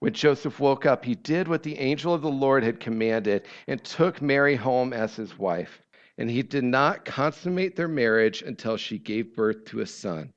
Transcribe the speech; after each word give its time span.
When 0.00 0.12
Joseph 0.12 0.60
woke 0.60 0.86
up, 0.86 1.04
he 1.04 1.14
did 1.14 1.48
what 1.48 1.62
the 1.62 1.78
angel 1.78 2.12
of 2.12 2.22
the 2.22 2.30
Lord 2.30 2.62
had 2.62 2.80
commanded 2.80 3.46
and 3.66 3.82
took 3.82 4.20
Mary 4.20 4.56
home 4.56 4.92
as 4.92 5.16
his 5.16 5.38
wife. 5.38 5.82
And 6.18 6.30
he 6.30 6.42
did 6.42 6.64
not 6.64 7.04
consummate 7.04 7.76
their 7.76 7.88
marriage 7.88 8.42
until 8.42 8.76
she 8.76 8.98
gave 8.98 9.34
birth 9.34 9.64
to 9.66 9.80
a 9.80 9.86
son. 9.86 10.32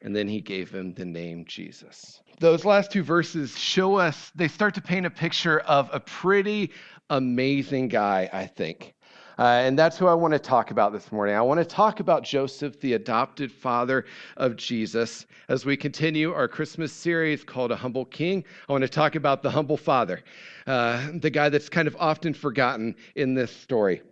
And 0.00 0.16
then 0.16 0.28
he 0.28 0.40
gave 0.40 0.70
him 0.70 0.94
the 0.94 1.04
name 1.04 1.44
Jesus 1.46 2.22
those 2.42 2.64
last 2.64 2.90
two 2.90 3.04
verses 3.04 3.56
show 3.56 3.96
us, 3.96 4.30
they 4.34 4.48
start 4.48 4.74
to 4.74 4.82
paint 4.82 5.06
a 5.06 5.10
picture 5.10 5.60
of 5.60 5.88
a 5.92 6.00
pretty 6.00 6.72
amazing 7.08 7.88
guy, 7.88 8.28
I 8.32 8.46
think. 8.46 8.94
Uh, 9.42 9.60
and 9.64 9.76
that's 9.76 9.98
who 9.98 10.06
I 10.06 10.14
want 10.14 10.30
to 10.34 10.38
talk 10.38 10.70
about 10.70 10.92
this 10.92 11.10
morning. 11.10 11.34
I 11.34 11.40
want 11.42 11.58
to 11.58 11.64
talk 11.64 11.98
about 11.98 12.22
Joseph, 12.22 12.78
the 12.78 12.92
adopted 12.92 13.50
father 13.50 14.04
of 14.36 14.54
Jesus. 14.54 15.26
As 15.48 15.66
we 15.66 15.76
continue 15.76 16.32
our 16.32 16.46
Christmas 16.46 16.92
series 16.92 17.42
called 17.42 17.72
A 17.72 17.76
Humble 17.76 18.04
King, 18.04 18.44
I 18.68 18.72
want 18.72 18.82
to 18.82 18.88
talk 18.88 19.16
about 19.16 19.42
the 19.42 19.50
humble 19.50 19.76
father, 19.76 20.22
uh, 20.68 21.08
the 21.14 21.28
guy 21.28 21.48
that's 21.48 21.68
kind 21.68 21.88
of 21.88 21.96
often 21.98 22.34
forgotten 22.34 22.94
in 23.16 23.34
this 23.34 23.50
story. 23.50 24.02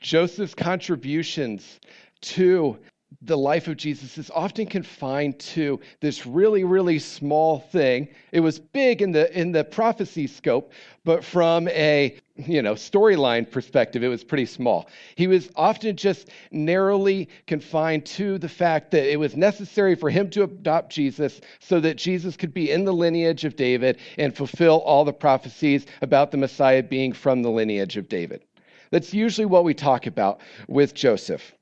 Joseph's 0.00 0.54
contributions 0.54 1.78
to 2.22 2.78
the 3.22 3.36
life 3.36 3.68
of 3.68 3.76
Jesus 3.76 4.16
is 4.18 4.30
often 4.30 4.66
confined 4.66 5.38
to 5.40 5.80
this 6.00 6.26
really, 6.26 6.64
really 6.64 6.98
small 6.98 7.60
thing. 7.60 8.08
It 8.32 8.40
was 8.40 8.58
big 8.58 9.02
in 9.02 9.12
the 9.12 9.38
in 9.38 9.52
the 9.52 9.64
prophecy 9.64 10.26
scope, 10.26 10.72
but 11.04 11.24
from 11.24 11.68
a 11.68 12.16
you 12.46 12.62
know 12.62 12.74
storyline 12.74 13.50
perspective, 13.50 14.02
it 14.02 14.08
was 14.08 14.24
pretty 14.24 14.46
small. 14.46 14.88
He 15.14 15.26
was 15.26 15.50
often 15.56 15.96
just 15.96 16.28
narrowly 16.50 17.28
confined 17.46 18.06
to 18.06 18.38
the 18.38 18.48
fact 18.48 18.90
that 18.92 19.10
it 19.10 19.18
was 19.18 19.36
necessary 19.36 19.94
for 19.94 20.10
him 20.10 20.30
to 20.30 20.44
adopt 20.44 20.92
Jesus 20.92 21.40
so 21.58 21.80
that 21.80 21.96
Jesus 21.96 22.36
could 22.36 22.54
be 22.54 22.70
in 22.70 22.84
the 22.84 22.92
lineage 22.92 23.44
of 23.44 23.56
David 23.56 23.98
and 24.18 24.36
fulfill 24.36 24.80
all 24.80 25.04
the 25.04 25.12
prophecies 25.12 25.86
about 26.02 26.30
the 26.30 26.38
Messiah 26.38 26.82
being 26.82 27.12
from 27.12 27.42
the 27.42 27.50
lineage 27.50 27.96
of 27.96 28.08
David. 28.08 28.42
That's 28.90 29.14
usually 29.14 29.46
what 29.46 29.64
we 29.64 29.74
talk 29.74 30.06
about 30.06 30.40
with 30.68 30.94
Joseph 30.94 31.54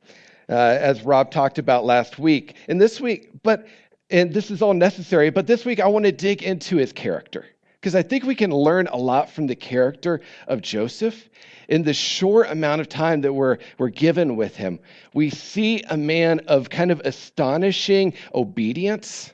uh, 0.48 0.78
as 0.80 1.02
Rob 1.02 1.30
talked 1.30 1.58
about 1.58 1.84
last 1.84 2.18
week. 2.18 2.54
And 2.68 2.80
this 2.80 3.00
week, 3.00 3.30
but, 3.42 3.66
and 4.10 4.32
this 4.32 4.50
is 4.50 4.62
all 4.62 4.74
necessary, 4.74 5.30
but 5.30 5.46
this 5.46 5.64
week 5.64 5.80
I 5.80 5.86
want 5.86 6.06
to 6.06 6.12
dig 6.12 6.42
into 6.42 6.76
his 6.76 6.92
character 6.92 7.46
because 7.80 7.94
I 7.94 8.02
think 8.02 8.24
we 8.24 8.34
can 8.34 8.50
learn 8.50 8.88
a 8.88 8.96
lot 8.96 9.30
from 9.30 9.46
the 9.46 9.54
character 9.54 10.20
of 10.46 10.62
Joseph 10.62 11.28
in 11.68 11.82
the 11.82 11.94
short 11.94 12.50
amount 12.50 12.80
of 12.80 12.88
time 12.88 13.20
that 13.20 13.32
we're, 13.32 13.58
we're 13.78 13.88
given 13.88 14.36
with 14.36 14.56
him. 14.56 14.80
We 15.14 15.30
see 15.30 15.82
a 15.88 15.96
man 15.96 16.40
of 16.48 16.70
kind 16.70 16.90
of 16.90 17.00
astonishing 17.04 18.14
obedience, 18.34 19.32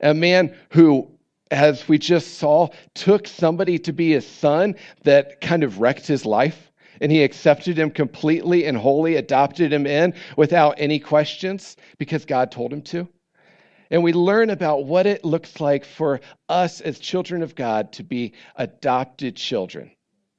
a 0.00 0.14
man 0.14 0.54
who 0.70 1.10
as 1.52 1.86
we 1.86 1.98
just 1.98 2.38
saw, 2.38 2.68
took 2.94 3.28
somebody 3.28 3.78
to 3.78 3.92
be 3.92 4.12
his 4.12 4.26
son 4.26 4.74
that 5.04 5.40
kind 5.42 5.62
of 5.62 5.80
wrecked 5.80 6.06
his 6.06 6.24
life 6.24 6.72
and 7.00 7.12
he 7.12 7.22
accepted 7.22 7.78
him 7.78 7.90
completely 7.90 8.64
and 8.64 8.78
wholly, 8.78 9.16
adopted 9.16 9.72
him 9.72 9.86
in 9.86 10.14
without 10.36 10.74
any 10.78 10.98
questions 10.98 11.76
because 11.98 12.24
God 12.24 12.50
told 12.50 12.72
him 12.72 12.80
to. 12.82 13.06
And 13.92 14.02
we 14.02 14.12
learn 14.12 14.50
about 14.50 14.86
what 14.86 15.06
it 15.06 15.24
looks 15.24 15.60
like 15.60 15.84
for 15.84 16.20
us 16.48 16.80
as 16.80 16.98
children 16.98 17.42
of 17.42 17.54
God 17.54 17.92
to 17.92 18.02
be 18.02 18.32
adopted 18.56 19.36
children 19.36 19.92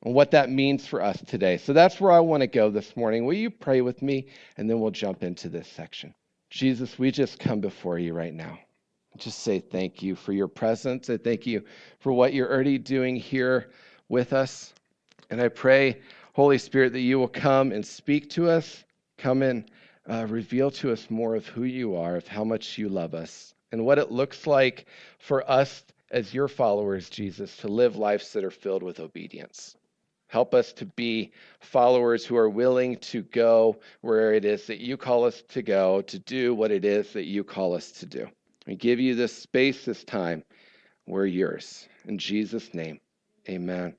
and 0.04 0.14
what 0.14 0.32
that 0.32 0.50
means 0.50 0.86
for 0.86 1.02
us 1.02 1.24
today. 1.26 1.56
So 1.56 1.72
that's 1.72 2.02
where 2.02 2.12
I 2.12 2.20
want 2.20 2.42
to 2.42 2.48
go 2.48 2.70
this 2.70 2.98
morning. 2.98 3.26
Will 3.26 3.36
you 3.36 3.50
pray 3.50 3.80
with 3.80 4.02
me? 4.02 4.28
And 4.58 4.70
then 4.70 4.82
we'll 4.82 4.92
jump 4.92 5.24
into 5.24 5.48
this 5.48 5.70
section. 5.70 6.14
Jesus, 6.50 7.00
we 7.00 7.12
just 7.12 7.40
come 7.40 7.62
before 7.62 7.98
you 7.98 8.14
right 8.14 8.34
now. 8.34 8.60
Just 9.18 9.40
say 9.40 9.60
thank 9.60 10.04
you 10.04 10.16
for 10.16 10.34
your 10.34 10.50
presence. 10.50 11.10
I 11.10 11.16
thank 11.16 11.46
you 11.46 11.64
for 12.00 12.12
what 12.12 12.34
you're 12.34 12.52
already 12.52 12.78
doing 12.78 13.16
here 13.16 13.72
with 14.10 14.34
us. 14.34 14.74
And 15.30 15.40
I 15.40 15.48
pray 15.48 16.02
Holy 16.34 16.58
Spirit, 16.58 16.94
that 16.94 17.02
you 17.02 17.20
will 17.20 17.28
come 17.28 17.72
and 17.72 17.86
speak 17.86 18.30
to 18.32 18.50
us, 18.50 18.84
come 19.18 19.44
and 19.44 19.70
uh, 20.10 20.26
reveal 20.30 20.72
to 20.72 20.92
us 20.92 21.10
more 21.10 21.36
of 21.36 21.46
who 21.48 21.64
you 21.64 21.96
are, 21.96 22.16
of 22.16 22.28
how 22.28 22.44
much 22.44 22.78
you 22.78 22.90
love 22.90 23.14
us, 23.14 23.54
and 23.72 23.86
what 23.86 24.00
it 24.00 24.12
looks 24.12 24.46
like 24.46 24.86
for 25.20 25.50
us 25.50 25.84
as 26.12 26.34
your 26.34 26.48
followers, 26.48 27.10
Jesus, 27.10 27.58
to 27.58 27.68
live 27.68 27.96
lives 27.96 28.34
that 28.34 28.44
are 28.44 28.52
filled 28.52 28.84
with 28.84 29.00
obedience. 29.00 29.76
Help 30.28 30.54
us 30.54 30.74
to 30.74 30.86
be 30.86 31.32
followers 31.60 32.26
who 32.26 32.36
are 32.36 32.50
willing 32.50 32.98
to 32.98 33.22
go 33.22 33.80
where 34.02 34.34
it 34.34 34.46
is 34.46 34.68
that 34.68 34.80
you 34.80 34.98
call 34.98 35.26
us 35.26 35.42
to 35.50 35.62
go, 35.62 36.02
to 36.02 36.20
do 36.20 36.56
what 36.56 36.72
it 36.72 36.86
is 36.86 37.14
that 37.14 37.26
you 37.26 37.44
call 37.44 37.76
us 37.76 37.92
to 37.92 38.06
do. 38.06 38.28
We 38.66 38.76
give 38.76 39.00
you 39.00 39.16
this 39.16 39.36
space, 39.36 39.86
this 39.86 40.04
time. 40.04 40.44
We're 41.06 41.26
yours. 41.26 41.88
In 42.06 42.18
Jesus' 42.18 42.74
name, 42.74 43.00
amen. 43.48 43.96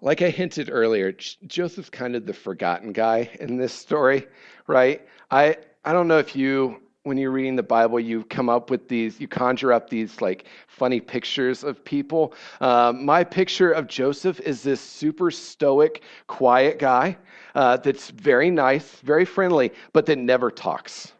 Like 0.00 0.22
I 0.22 0.30
hinted 0.30 0.70
earlier, 0.72 1.12
Joseph's 1.12 1.90
kind 1.90 2.14
of 2.14 2.26
the 2.26 2.32
forgotten 2.32 2.92
guy 2.92 3.30
in 3.40 3.56
this 3.56 3.72
story, 3.72 4.26
right? 4.66 5.06
I, 5.30 5.56
I 5.84 5.92
don't 5.92 6.08
know 6.08 6.18
if 6.18 6.36
you, 6.36 6.80
when 7.02 7.16
you're 7.16 7.30
reading 7.30 7.56
the 7.56 7.62
Bible, 7.62 7.98
you 7.98 8.24
come 8.24 8.48
up 8.48 8.70
with 8.70 8.88
these, 8.88 9.20
you 9.20 9.28
conjure 9.28 9.72
up 9.72 9.90
these 9.90 10.20
like 10.20 10.46
funny 10.66 11.00
pictures 11.00 11.64
of 11.64 11.84
people. 11.84 12.34
Um, 12.60 13.04
my 13.04 13.24
picture 13.24 13.72
of 13.72 13.88
Joseph 13.88 14.40
is 14.40 14.62
this 14.62 14.80
super 14.80 15.30
stoic, 15.30 16.02
quiet 16.26 16.78
guy 16.78 17.16
uh, 17.54 17.76
that's 17.78 18.10
very 18.10 18.50
nice, 18.50 18.96
very 19.00 19.24
friendly, 19.24 19.72
but 19.92 20.06
that 20.06 20.18
never 20.18 20.50
talks. 20.50 21.12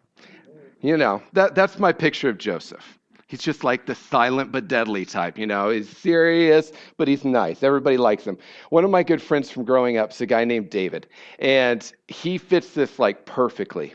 You 0.81 0.97
know, 0.97 1.23
that, 1.33 1.55
that's 1.55 1.79
my 1.79 1.93
picture 1.93 2.29
of 2.29 2.39
Joseph. 2.39 2.98
He's 3.29 3.43
just 3.43 3.63
like 3.63 3.85
the 3.85 3.95
silent 3.95 4.53
but 4.53 4.69
deadly 4.69 5.05
type, 5.05 5.39
you 5.39 5.47
know. 5.47 5.69
He's 5.69 5.89
serious, 5.99 6.73
but 6.97 7.09
he's 7.09 7.27
nice. 7.27 7.63
Everybody 7.63 7.99
likes 7.99 8.25
him. 8.27 8.39
One 8.71 8.85
of 8.85 8.91
my 8.91 9.03
good 9.03 9.21
friends 9.21 9.51
from 9.51 9.65
growing 9.65 9.99
up 9.99 10.13
is 10.13 10.21
a 10.23 10.27
guy 10.27 10.45
named 10.45 10.71
David, 10.71 11.07
and 11.39 11.93
he 12.09 12.39
fits 12.39 12.71
this 12.71 12.99
like 12.99 13.27
perfectly. 13.27 13.95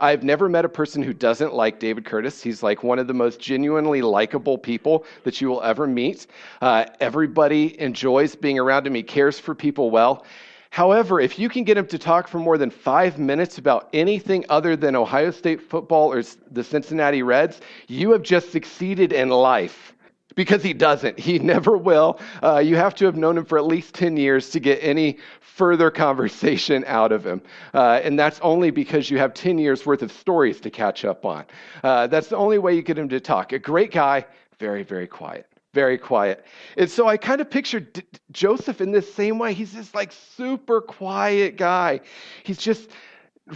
I've 0.00 0.22
never 0.22 0.48
met 0.48 0.64
a 0.66 0.68
person 0.68 1.02
who 1.02 1.12
doesn't 1.12 1.54
like 1.54 1.80
David 1.80 2.04
Curtis. 2.04 2.42
He's 2.42 2.62
like 2.62 2.84
one 2.84 2.98
of 2.98 3.06
the 3.06 3.14
most 3.14 3.40
genuinely 3.40 4.02
likable 4.02 4.58
people 4.58 5.06
that 5.24 5.40
you 5.40 5.48
will 5.48 5.62
ever 5.62 5.86
meet. 5.86 6.26
Uh, 6.60 6.84
everybody 7.00 7.80
enjoys 7.80 8.36
being 8.36 8.58
around 8.58 8.86
him. 8.86 8.94
He 8.94 9.02
cares 9.02 9.38
for 9.40 9.54
people 9.54 9.90
well. 9.90 10.24
However, 10.70 11.20
if 11.20 11.38
you 11.38 11.48
can 11.48 11.64
get 11.64 11.76
him 11.76 11.86
to 11.86 11.98
talk 11.98 12.28
for 12.28 12.38
more 12.38 12.58
than 12.58 12.70
five 12.70 13.18
minutes 13.18 13.58
about 13.58 13.88
anything 13.92 14.44
other 14.48 14.76
than 14.76 14.94
Ohio 14.94 15.30
State 15.30 15.62
football 15.62 16.12
or 16.12 16.22
the 16.50 16.62
Cincinnati 16.62 17.22
Reds, 17.22 17.60
you 17.86 18.12
have 18.12 18.22
just 18.22 18.52
succeeded 18.52 19.12
in 19.12 19.30
life. 19.30 19.94
Because 20.34 20.62
he 20.62 20.72
doesn't. 20.72 21.18
He 21.18 21.38
never 21.54 21.76
will. 21.76 22.20
Uh, 22.42 22.58
you 22.58 22.76
have 22.76 22.94
to 22.96 23.06
have 23.06 23.16
known 23.16 23.38
him 23.38 23.44
for 23.44 23.58
at 23.58 23.66
least 23.66 23.94
10 23.94 24.16
years 24.16 24.50
to 24.50 24.60
get 24.60 24.78
any 24.82 25.18
further 25.40 25.90
conversation 25.90 26.84
out 26.86 27.10
of 27.10 27.26
him. 27.26 27.42
Uh, 27.74 28.00
and 28.04 28.16
that's 28.16 28.38
only 28.40 28.70
because 28.70 29.10
you 29.10 29.18
have 29.18 29.34
10 29.34 29.58
years 29.58 29.84
worth 29.84 30.02
of 30.02 30.12
stories 30.12 30.60
to 30.60 30.70
catch 30.70 31.04
up 31.04 31.24
on. 31.24 31.44
Uh, 31.82 32.06
that's 32.06 32.28
the 32.28 32.36
only 32.36 32.58
way 32.58 32.74
you 32.74 32.82
get 32.82 32.96
him 32.96 33.08
to 33.08 33.18
talk. 33.18 33.52
A 33.52 33.58
great 33.58 33.90
guy, 33.90 34.24
very, 34.58 34.84
very 34.84 35.08
quiet 35.08 35.46
very 35.78 35.96
quiet. 35.96 36.44
And 36.76 36.90
so 36.90 37.06
I 37.06 37.16
kind 37.16 37.40
of 37.40 37.48
pictured 37.48 37.92
D- 37.92 38.02
Joseph 38.32 38.80
in 38.80 38.90
this 38.90 39.14
same 39.14 39.38
way. 39.38 39.54
He's 39.54 39.72
this 39.72 39.94
like 39.94 40.10
super 40.10 40.80
quiet 40.80 41.56
guy. 41.56 42.00
He's 42.42 42.58
just 42.58 42.90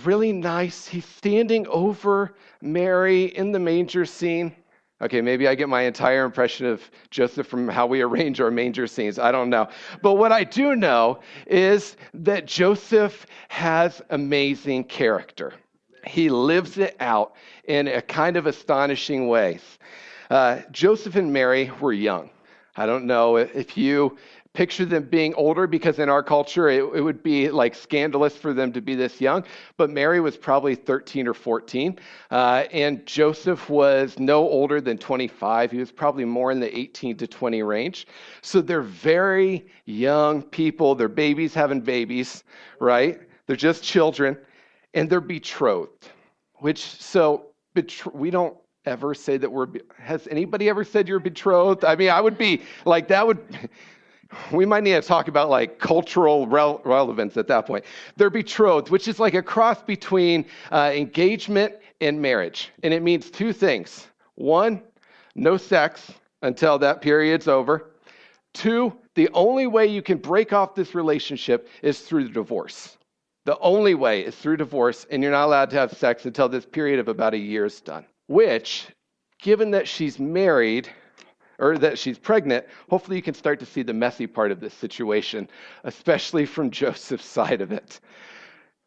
really 0.04 0.32
nice. 0.32 0.86
He's 0.86 1.04
standing 1.04 1.66
over 1.66 2.36
Mary 2.60 3.24
in 3.24 3.50
the 3.50 3.58
manger 3.58 4.04
scene. 4.06 4.54
Okay, 5.00 5.20
maybe 5.20 5.48
I 5.48 5.56
get 5.56 5.68
my 5.68 5.82
entire 5.82 6.24
impression 6.24 6.64
of 6.66 6.80
Joseph 7.10 7.48
from 7.48 7.66
how 7.68 7.88
we 7.88 8.02
arrange 8.02 8.40
our 8.40 8.52
manger 8.52 8.86
scenes. 8.86 9.18
I 9.18 9.32
don't 9.32 9.50
know. 9.50 9.66
But 10.00 10.14
what 10.14 10.30
I 10.30 10.44
do 10.44 10.76
know 10.76 11.18
is 11.48 11.96
that 12.14 12.46
Joseph 12.46 13.26
has 13.48 14.00
amazing 14.10 14.84
character. 14.84 15.54
He 16.06 16.30
lives 16.30 16.78
it 16.78 16.94
out 17.00 17.34
in 17.64 17.88
a 17.88 18.00
kind 18.00 18.36
of 18.36 18.46
astonishing 18.46 19.26
ways. 19.26 19.62
Uh, 20.32 20.62
Joseph 20.70 21.16
and 21.16 21.30
Mary 21.30 21.70
were 21.78 21.92
young. 21.92 22.30
I 22.74 22.86
don't 22.86 23.04
know 23.04 23.36
if 23.36 23.76
you 23.76 24.16
picture 24.54 24.86
them 24.86 25.04
being 25.04 25.34
older 25.34 25.66
because 25.66 25.98
in 25.98 26.08
our 26.08 26.22
culture 26.22 26.70
it, 26.70 26.82
it, 26.94 27.02
would 27.02 27.22
be 27.22 27.50
like 27.50 27.74
scandalous 27.74 28.34
for 28.34 28.54
them 28.54 28.72
to 28.72 28.80
be 28.80 28.94
this 28.94 29.20
young. 29.20 29.44
But 29.76 29.90
Mary 29.90 30.20
was 30.20 30.38
probably 30.38 30.74
13 30.74 31.28
or 31.28 31.34
14, 31.34 31.98
uh, 32.30 32.64
and 32.72 33.04
Joseph 33.04 33.68
was 33.68 34.18
no 34.18 34.48
older 34.48 34.80
than 34.80 34.96
25. 34.96 35.70
He 35.70 35.76
was 35.76 35.92
probably 35.92 36.24
more 36.24 36.50
in 36.50 36.60
the 36.60 36.78
18 36.78 37.18
to 37.18 37.26
20 37.26 37.62
range. 37.62 38.06
So 38.40 38.62
they're 38.62 38.80
very 38.80 39.66
young 39.84 40.42
people. 40.42 40.94
They're 40.94 41.08
babies 41.08 41.52
having 41.52 41.82
babies, 41.82 42.42
right? 42.80 43.20
They're 43.46 43.54
just 43.54 43.84
children, 43.84 44.38
and 44.94 45.10
they're 45.10 45.20
betrothed. 45.20 46.08
Which 46.54 46.82
so 46.86 47.48
betro- 47.74 48.14
we 48.14 48.30
don't 48.30 48.56
ever 48.84 49.14
say 49.14 49.36
that 49.36 49.50
we're 49.50 49.68
has 49.98 50.26
anybody 50.28 50.68
ever 50.68 50.82
said 50.82 51.06
you're 51.06 51.20
betrothed 51.20 51.84
i 51.84 51.94
mean 51.94 52.10
i 52.10 52.20
would 52.20 52.36
be 52.36 52.62
like 52.84 53.08
that 53.08 53.26
would 53.26 53.38
we 54.52 54.64
might 54.64 54.82
need 54.82 54.92
to 54.92 55.02
talk 55.02 55.28
about 55.28 55.50
like 55.50 55.78
cultural 55.78 56.46
rel- 56.46 56.80
relevance 56.84 57.36
at 57.36 57.48
that 57.48 57.66
point. 57.66 57.84
They're 58.16 58.30
betrothed, 58.30 58.90
which 58.90 59.08
is 59.08 59.18
like 59.20 59.34
a 59.34 59.42
cross 59.42 59.82
between 59.82 60.46
uh, 60.70 60.92
engagement 60.94 61.74
and 62.00 62.20
marriage. 62.20 62.70
And 62.82 62.92
it 62.94 63.02
means 63.02 63.30
two 63.30 63.52
things 63.52 64.06
one, 64.34 64.82
no 65.34 65.56
sex 65.56 66.12
until 66.42 66.78
that 66.78 67.02
period's 67.02 67.48
over. 67.48 67.90
Two, 68.54 68.92
the 69.14 69.28
only 69.32 69.66
way 69.66 69.86
you 69.86 70.02
can 70.02 70.18
break 70.18 70.52
off 70.52 70.74
this 70.74 70.94
relationship 70.94 71.68
is 71.82 72.00
through 72.00 72.24
the 72.24 72.30
divorce. 72.30 72.96
The 73.44 73.58
only 73.58 73.94
way 73.94 74.24
is 74.24 74.36
through 74.36 74.58
divorce, 74.58 75.06
and 75.10 75.22
you're 75.22 75.32
not 75.32 75.46
allowed 75.46 75.70
to 75.70 75.76
have 75.76 75.92
sex 75.92 76.26
until 76.26 76.48
this 76.48 76.64
period 76.64 77.00
of 77.00 77.08
about 77.08 77.34
a 77.34 77.38
year 77.38 77.64
is 77.64 77.80
done. 77.80 78.06
Which, 78.32 78.86
given 79.42 79.72
that 79.72 79.86
she's 79.86 80.18
married, 80.18 80.88
or 81.58 81.76
that 81.76 81.98
she's 81.98 82.18
pregnant, 82.18 82.64
hopefully 82.88 83.18
you 83.18 83.22
can 83.22 83.34
start 83.34 83.60
to 83.60 83.66
see 83.66 83.82
the 83.82 83.92
messy 83.92 84.26
part 84.26 84.50
of 84.50 84.58
this 84.58 84.72
situation, 84.72 85.50
especially 85.84 86.46
from 86.46 86.70
Joseph's 86.80 87.26
side 87.26 87.60
of 87.60 87.72
it. 87.72 88.00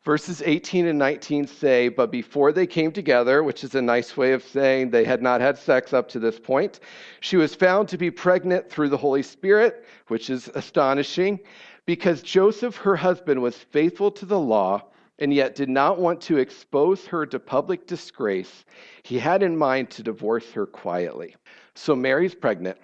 Verses 0.03 0.42
18 0.44 0.88
and 0.88 0.97
19 0.97 1.45
say, 1.45 1.89
But 1.89 2.09
before 2.09 2.53
they 2.53 2.65
came 2.65 2.92
together, 2.92 3.44
which 3.44 3.63
is 3.63 3.75
a 3.75 3.83
nice 3.83 4.18
way 4.18 4.33
of 4.33 4.42
saying 4.42 4.89
they 4.89 5.06
had 5.06 5.21
not 5.21 5.42
had 5.42 5.59
sex 5.59 5.94
up 5.94 6.09
to 6.09 6.19
this 6.19 6.39
point, 6.39 6.80
she 7.19 7.38
was 7.38 7.53
found 7.53 7.88
to 7.89 8.00
be 8.00 8.09
pregnant 8.09 8.68
through 8.68 8.89
the 8.89 8.97
Holy 8.97 9.21
Spirit, 9.21 9.86
which 10.07 10.31
is 10.31 10.50
astonishing, 10.56 11.39
because 11.86 12.24
Joseph, 12.24 12.77
her 12.77 12.95
husband, 12.95 13.44
was 13.44 13.56
faithful 13.56 14.09
to 14.09 14.25
the 14.25 14.39
law 14.39 14.86
and 15.19 15.33
yet 15.33 15.56
did 15.56 15.69
not 15.69 16.00
want 16.00 16.19
to 16.21 16.38
expose 16.38 17.06
her 17.06 17.25
to 17.25 17.39
public 17.39 17.88
disgrace. 17.88 18.65
He 19.03 19.17
had 19.17 19.44
in 19.44 19.57
mind 19.57 19.89
to 19.91 20.03
divorce 20.03 20.51
her 20.51 20.65
quietly. 20.65 21.35
So 21.75 21.95
Mary's 21.95 22.35
pregnant, 22.35 22.77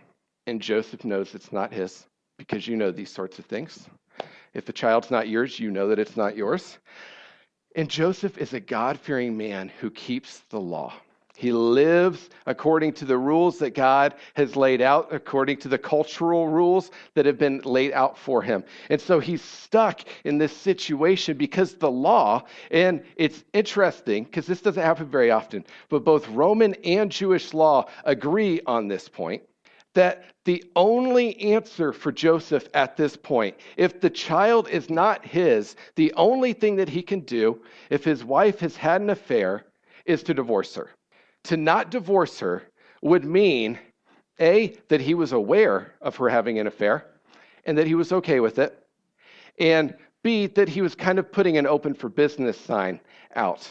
and 0.47 0.61
Joseph 0.61 1.03
knows 1.05 1.35
it's 1.35 1.51
not 1.51 1.73
his 1.73 2.05
because 2.37 2.67
you 2.67 2.75
know 2.75 2.91
these 2.91 3.11
sorts 3.11 3.39
of 3.39 3.45
things. 3.45 3.87
If 4.53 4.65
the 4.65 4.73
child's 4.73 5.11
not 5.11 5.29
yours, 5.29 5.59
you 5.59 5.71
know 5.71 5.87
that 5.89 5.99
it's 5.99 6.17
not 6.17 6.35
yours. 6.35 6.77
And 7.75 7.89
Joseph 7.89 8.37
is 8.37 8.53
a 8.53 8.59
God 8.59 8.99
fearing 8.99 9.37
man 9.37 9.71
who 9.79 9.89
keeps 9.89 10.39
the 10.49 10.59
law. 10.59 10.93
He 11.41 11.51
lives 11.51 12.29
according 12.45 12.93
to 12.93 13.05
the 13.05 13.17
rules 13.17 13.57
that 13.57 13.71
God 13.71 14.13
has 14.35 14.55
laid 14.55 14.79
out, 14.79 15.07
according 15.11 15.57
to 15.61 15.69
the 15.69 15.77
cultural 15.79 16.47
rules 16.47 16.91
that 17.15 17.25
have 17.25 17.39
been 17.39 17.61
laid 17.65 17.93
out 17.93 18.15
for 18.15 18.43
him. 18.43 18.63
And 18.91 19.01
so 19.01 19.19
he's 19.19 19.41
stuck 19.41 20.01
in 20.23 20.37
this 20.37 20.55
situation 20.55 21.37
because 21.37 21.73
the 21.73 21.89
law, 21.89 22.43
and 22.69 23.03
it's 23.15 23.43
interesting 23.53 24.25
because 24.25 24.45
this 24.45 24.61
doesn't 24.61 24.83
happen 24.83 25.07
very 25.07 25.31
often, 25.31 25.65
but 25.89 26.03
both 26.03 26.29
Roman 26.29 26.75
and 26.85 27.11
Jewish 27.11 27.55
law 27.55 27.89
agree 28.05 28.61
on 28.67 28.87
this 28.87 29.09
point 29.09 29.41
that 29.95 30.25
the 30.45 30.63
only 30.75 31.35
answer 31.41 31.91
for 31.91 32.11
Joseph 32.11 32.69
at 32.75 32.97
this 32.97 33.17
point, 33.17 33.57
if 33.77 33.99
the 33.99 34.11
child 34.11 34.69
is 34.69 34.91
not 34.91 35.25
his, 35.25 35.75
the 35.95 36.13
only 36.13 36.53
thing 36.53 36.75
that 36.75 36.89
he 36.89 37.01
can 37.01 37.21
do 37.21 37.63
if 37.89 38.03
his 38.03 38.23
wife 38.23 38.59
has 38.59 38.75
had 38.75 39.01
an 39.01 39.09
affair 39.09 39.65
is 40.05 40.21
to 40.21 40.35
divorce 40.35 40.75
her 40.75 40.91
to 41.45 41.57
not 41.57 41.91
divorce 41.91 42.39
her 42.39 42.63
would 43.01 43.25
mean 43.25 43.79
A, 44.39 44.75
that 44.89 45.01
he 45.01 45.13
was 45.13 45.31
aware 45.31 45.93
of 46.01 46.15
her 46.17 46.29
having 46.29 46.59
an 46.59 46.67
affair 46.67 47.05
and 47.65 47.77
that 47.77 47.87
he 47.87 47.95
was 47.95 48.11
okay 48.11 48.39
with 48.39 48.59
it, 48.59 48.77
and 49.59 49.95
B, 50.23 50.47
that 50.47 50.69
he 50.69 50.81
was 50.81 50.95
kind 50.95 51.19
of 51.19 51.31
putting 51.31 51.57
an 51.57 51.67
open 51.67 51.93
for 51.93 52.09
business 52.09 52.59
sign 52.59 52.99
out. 53.35 53.69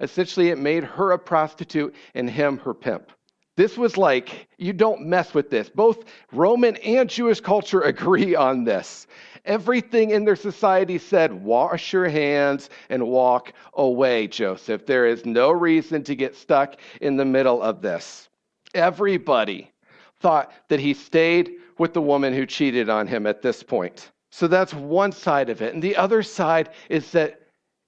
Essentially, 0.00 0.48
it 0.48 0.58
made 0.58 0.84
her 0.84 1.12
a 1.12 1.18
prostitute 1.18 1.94
and 2.14 2.28
him 2.28 2.58
her 2.58 2.74
pimp. 2.74 3.10
This 3.58 3.76
was 3.76 3.96
like, 3.96 4.46
you 4.56 4.72
don't 4.72 5.06
mess 5.06 5.34
with 5.34 5.50
this. 5.50 5.68
Both 5.68 6.04
Roman 6.30 6.76
and 6.76 7.10
Jewish 7.10 7.40
culture 7.40 7.80
agree 7.92 8.36
on 8.36 8.62
this. 8.62 9.08
Everything 9.44 10.10
in 10.10 10.24
their 10.24 10.36
society 10.36 10.96
said, 10.96 11.32
wash 11.32 11.92
your 11.92 12.08
hands 12.08 12.70
and 12.88 13.08
walk 13.08 13.52
away, 13.74 14.28
Joseph. 14.28 14.86
There 14.86 15.06
is 15.06 15.26
no 15.26 15.50
reason 15.50 16.04
to 16.04 16.14
get 16.14 16.36
stuck 16.36 16.76
in 17.00 17.16
the 17.16 17.24
middle 17.24 17.60
of 17.60 17.82
this. 17.82 18.28
Everybody 18.74 19.72
thought 20.20 20.52
that 20.68 20.78
he 20.78 20.94
stayed 20.94 21.56
with 21.78 21.94
the 21.94 22.00
woman 22.02 22.32
who 22.32 22.46
cheated 22.46 22.88
on 22.88 23.08
him 23.08 23.26
at 23.26 23.42
this 23.42 23.64
point. 23.64 24.12
So 24.30 24.46
that's 24.46 24.72
one 24.72 25.10
side 25.10 25.50
of 25.50 25.62
it. 25.62 25.74
And 25.74 25.82
the 25.82 25.96
other 25.96 26.22
side 26.22 26.70
is 26.88 27.10
that 27.10 27.40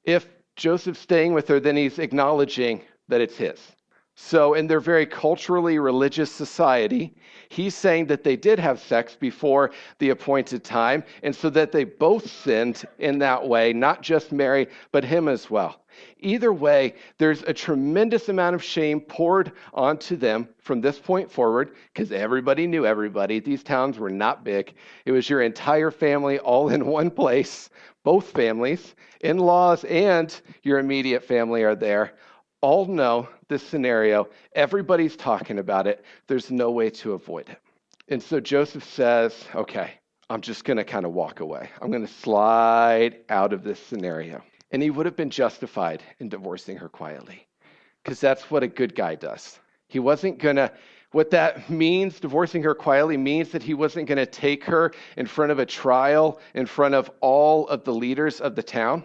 if 0.03 0.27
Joseph's 0.57 0.99
staying 0.99 1.33
with 1.33 1.47
her, 1.47 1.61
then 1.61 1.77
he's 1.77 2.01
acknowledging 2.01 2.83
that 3.07 3.21
it's 3.21 3.37
his. 3.37 3.61
So, 4.23 4.53
in 4.55 4.67
their 4.67 4.81
very 4.81 5.07
culturally 5.07 5.79
religious 5.79 6.31
society, 6.31 7.15
he's 7.49 7.75
saying 7.75 8.07
that 8.07 8.23
they 8.23 8.37
did 8.37 8.59
have 8.59 8.79
sex 8.79 9.17
before 9.17 9.71
the 9.99 10.11
appointed 10.11 10.63
time, 10.63 11.03
and 11.23 11.35
so 11.35 11.49
that 11.51 11.73
they 11.73 11.85
both 11.85 12.31
sinned 12.31 12.85
in 12.99 13.19
that 13.21 13.49
way, 13.49 13.73
not 13.73 14.03
just 14.03 14.31
Mary, 14.31 14.69
but 14.93 15.05
him 15.05 15.27
as 15.27 15.51
well. 15.51 15.81
Either 16.21 16.53
way, 16.53 16.95
there's 17.19 17.43
a 17.45 17.53
tremendous 17.53 18.29
amount 18.29 18.55
of 18.55 18.63
shame 18.63 19.01
poured 19.01 19.53
onto 19.73 20.17
them 20.17 20.49
from 20.59 20.83
this 20.83 20.99
point 20.99 21.33
forward 21.33 21.75
because 21.93 22.13
everybody 22.13 22.67
knew 22.67 22.85
everybody. 22.87 23.41
These 23.41 23.65
towns 23.65 23.99
were 23.99 24.11
not 24.11 24.45
big. 24.45 24.75
It 25.07 25.13
was 25.13 25.31
your 25.31 25.41
entire 25.41 25.91
family 25.91 26.39
all 26.39 26.69
in 26.69 26.87
one 26.99 27.11
place. 27.11 27.71
Both 28.05 28.33
families, 28.33 28.95
in 29.23 29.39
laws, 29.39 29.83
and 29.85 30.39
your 30.63 30.79
immediate 30.79 31.25
family 31.25 31.65
are 31.65 31.75
there 31.75 32.13
all 32.61 32.87
know 32.87 33.29
this 33.49 33.63
scenario. 33.63 34.29
Everybody's 34.55 35.17
talking 35.17 35.59
about 35.59 35.87
it. 35.87 36.05
There's 36.27 36.51
no 36.51 36.71
way 36.71 36.91
to 36.91 37.13
avoid 37.13 37.49
it. 37.49 37.59
And 38.09 38.23
so 38.23 38.41
Joseph 38.41 38.85
says, 38.85 39.45
okay, 39.55 39.93
I'm 40.29 40.41
just 40.41 40.65
going 40.65 40.77
to 40.77 40.85
kind 40.85 41.07
of 41.07 41.13
walk 41.13 41.41
away. 41.41 41.71
I'm 41.81 41.91
going 41.91 42.07
to 42.07 42.13
slide 42.13 43.19
out 43.29 43.53
of 43.53 43.63
this 43.63 43.81
scenario. 43.81 44.43
And 44.73 44.83
he 44.83 44.91
would 44.91 45.07
have 45.07 45.17
been 45.17 45.31
justified 45.31 46.03
in 46.19 46.29
divorcing 46.29 46.77
her 46.77 46.89
quietly 46.89 47.47
because 48.03 48.21
that's 48.21 48.51
what 48.51 48.63
a 48.63 48.69
good 48.69 48.95
guy 48.95 49.15
does. 49.15 49.59
He 49.89 49.99
wasn't 49.99 50.39
going 50.39 50.57
to, 50.57 50.73
what 51.13 51.31
that 51.31 51.69
means, 51.69 52.21
divorcing 52.21 52.63
her 52.63 52.75
quietly, 52.75 53.17
means 53.17 53.51
that 53.51 53.63
he 53.63 53.75
wasn't 53.75 54.07
going 54.07 54.19
to 54.19 54.27
take 54.27 54.63
her 54.65 54.93
in 55.17 55.27
front 55.27 55.51
of 55.51 55.59
a 55.59 55.67
trial 55.67 56.41
in 56.55 56.67
front 56.67 56.95
of 56.95 57.11
all 57.21 57.67
of 57.69 57.85
the 57.85 57.93
leaders 57.93 58.41
of 58.41 58.55
the 58.55 58.63
town. 58.63 59.05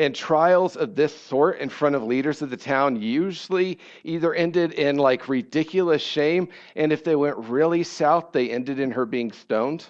And 0.00 0.14
trials 0.14 0.76
of 0.76 0.94
this 0.94 1.14
sort 1.14 1.58
in 1.58 1.68
front 1.68 1.94
of 1.94 2.02
leaders 2.02 2.40
of 2.40 2.48
the 2.48 2.56
town 2.56 2.96
usually 3.02 3.78
either 4.02 4.32
ended 4.32 4.72
in 4.72 4.96
like 4.96 5.28
ridiculous 5.28 6.00
shame, 6.00 6.48
and 6.74 6.90
if 6.90 7.04
they 7.04 7.14
went 7.14 7.36
really 7.36 7.82
south, 7.82 8.32
they 8.32 8.48
ended 8.48 8.80
in 8.80 8.92
her 8.92 9.04
being 9.04 9.30
stoned. 9.30 9.84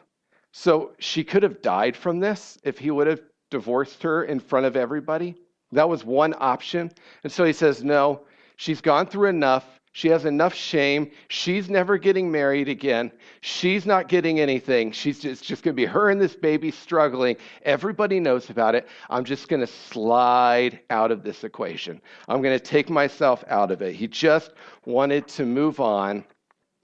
So 0.50 0.90
she 0.98 1.22
could 1.22 1.44
have 1.44 1.62
died 1.62 1.96
from 1.96 2.18
this 2.18 2.58
if 2.64 2.76
he 2.76 2.90
would 2.90 3.06
have 3.06 3.22
divorced 3.52 4.02
her 4.02 4.24
in 4.24 4.40
front 4.40 4.66
of 4.66 4.74
everybody. 4.74 5.36
That 5.70 5.88
was 5.88 6.04
one 6.04 6.34
option. 6.36 6.90
And 7.22 7.32
so 7.32 7.44
he 7.44 7.52
says, 7.52 7.84
No, 7.84 8.22
she's 8.56 8.80
gone 8.80 9.06
through 9.06 9.28
enough. 9.28 9.79
She 9.92 10.08
has 10.08 10.24
enough 10.24 10.54
shame. 10.54 11.10
She's 11.28 11.68
never 11.68 11.98
getting 11.98 12.30
married 12.30 12.68
again. 12.68 13.10
She's 13.40 13.84
not 13.84 14.08
getting 14.08 14.38
anything. 14.38 14.92
She's 14.92 15.18
just, 15.18 15.42
just 15.42 15.64
going 15.64 15.74
to 15.74 15.80
be 15.80 15.86
her 15.86 16.10
and 16.10 16.20
this 16.20 16.36
baby 16.36 16.70
struggling. 16.70 17.36
Everybody 17.62 18.20
knows 18.20 18.50
about 18.50 18.76
it. 18.76 18.88
I'm 19.08 19.24
just 19.24 19.48
going 19.48 19.60
to 19.60 19.66
slide 19.66 20.80
out 20.90 21.10
of 21.10 21.24
this 21.24 21.42
equation. 21.42 22.00
I'm 22.28 22.40
going 22.40 22.56
to 22.56 22.64
take 22.64 22.88
myself 22.88 23.42
out 23.48 23.72
of 23.72 23.82
it. 23.82 23.96
He 23.96 24.06
just 24.06 24.52
wanted 24.86 25.26
to 25.28 25.44
move 25.44 25.80
on 25.80 26.24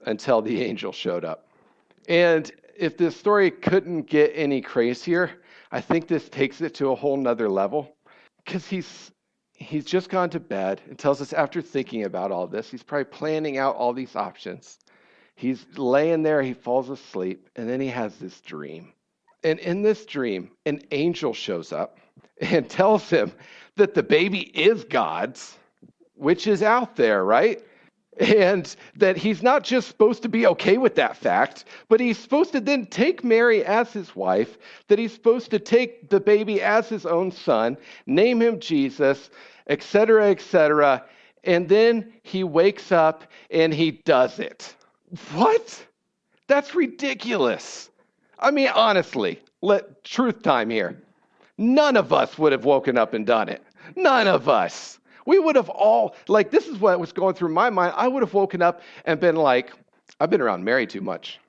until 0.05 0.41
the 0.41 0.61
angel 0.61 0.91
showed 0.91 1.23
up. 1.23 1.47
And 2.09 2.51
if 2.77 2.97
this 2.97 3.15
story 3.15 3.51
couldn't 3.51 4.03
get 4.03 4.31
any 4.35 4.61
crazier, 4.61 5.31
I 5.71 5.79
think 5.79 6.07
this 6.07 6.27
takes 6.27 6.59
it 6.61 6.75
to 6.75 6.91
a 6.91 6.95
whole 6.95 7.17
nother 7.17 7.49
level 7.49 7.95
because 8.43 8.67
he's 8.67 9.11
he's 9.57 9.85
just 9.85 10.09
gone 10.09 10.29
to 10.29 10.39
bed 10.39 10.81
and 10.87 10.97
tells 10.97 11.21
us 11.21 11.33
after 11.33 11.61
thinking 11.61 12.03
about 12.03 12.31
all 12.31 12.47
this, 12.47 12.69
he's 12.69 12.83
probably 12.83 13.05
planning 13.05 13.57
out 13.57 13.75
all 13.75 13.91
these 13.91 14.15
options. 14.15 14.77
He's 15.35 15.65
laying 15.75 16.23
there, 16.23 16.41
he 16.41 16.53
falls 16.53 16.89
asleep, 16.89 17.49
and 17.55 17.67
then 17.69 17.81
he 17.81 17.87
has 17.87 18.15
this 18.17 18.39
dream. 18.41 18.93
And 19.43 19.59
in 19.59 19.81
this 19.81 20.05
dream, 20.05 20.51
an 20.65 20.81
angel 20.91 21.33
shows 21.33 21.73
up 21.73 21.99
and 22.41 22.69
tells 22.69 23.09
him 23.09 23.31
that 23.75 23.93
the 23.93 24.03
baby 24.03 24.39
is 24.39 24.83
God's, 24.83 25.57
which 26.15 26.47
is 26.47 26.63
out 26.63 26.95
there, 26.95 27.23
right? 27.23 27.63
And 28.19 28.75
that 28.95 29.17
he's 29.17 29.43
not 29.43 29.63
just 29.63 29.87
supposed 29.87 30.23
to 30.23 30.29
be 30.29 30.47
okay 30.47 30.77
with 30.77 30.95
that 30.95 31.15
fact, 31.17 31.65
but 31.87 31.99
he's 31.99 32.17
supposed 32.17 32.51
to 32.53 32.59
then 32.59 32.85
take 32.85 33.23
Mary 33.23 33.63
as 33.63 33.93
his 33.93 34.15
wife, 34.15 34.57
that 34.87 34.97
he's 34.97 35.13
supposed 35.13 35.51
to 35.51 35.59
take 35.59 36.09
the 36.09 36.19
baby 36.19 36.61
as 36.61 36.89
his 36.89 37.05
own 37.05 37.31
son, 37.31 37.77
name 38.05 38.41
him 38.41 38.59
Jesus, 38.59 39.29
etc., 39.67 40.31
etc. 40.31 41.03
And 41.43 41.69
then 41.69 42.11
he 42.23 42.43
wakes 42.43 42.91
up 42.91 43.25
and 43.51 43.73
he 43.73 43.91
does 43.91 44.39
it. 44.39 44.75
What? 45.33 45.85
That's 46.47 46.75
ridiculous. 46.75 47.89
I 48.39 48.51
mean, 48.51 48.69
honestly, 48.69 49.41
let 49.61 50.03
truth 50.03 50.41
time 50.43 50.69
here. 50.69 51.01
None 51.57 51.97
of 51.97 52.13
us 52.13 52.37
would 52.37 52.51
have 52.51 52.65
woken 52.65 52.97
up 52.97 53.13
and 53.13 53.25
done 53.25 53.49
it. 53.49 53.63
None 53.95 54.27
of 54.27 54.47
us. 54.47 54.99
We 55.27 55.39
would 55.39 55.57
have 55.57 55.67
all, 55.67 56.15
like, 56.29 56.51
this 56.51 56.67
is 56.67 56.77
what 56.77 56.97
was 57.01 57.11
going 57.11 57.35
through 57.35 57.49
my 57.49 57.69
mind. 57.69 57.93
I 57.97 58.07
would 58.07 58.23
have 58.23 58.33
woken 58.33 58.61
up 58.61 58.81
and 59.03 59.19
been 59.19 59.35
like, 59.35 59.73
I've 60.21 60.29
been 60.29 60.39
around 60.39 60.63
Mary 60.63 60.87
too 60.87 61.01
much. 61.01 61.39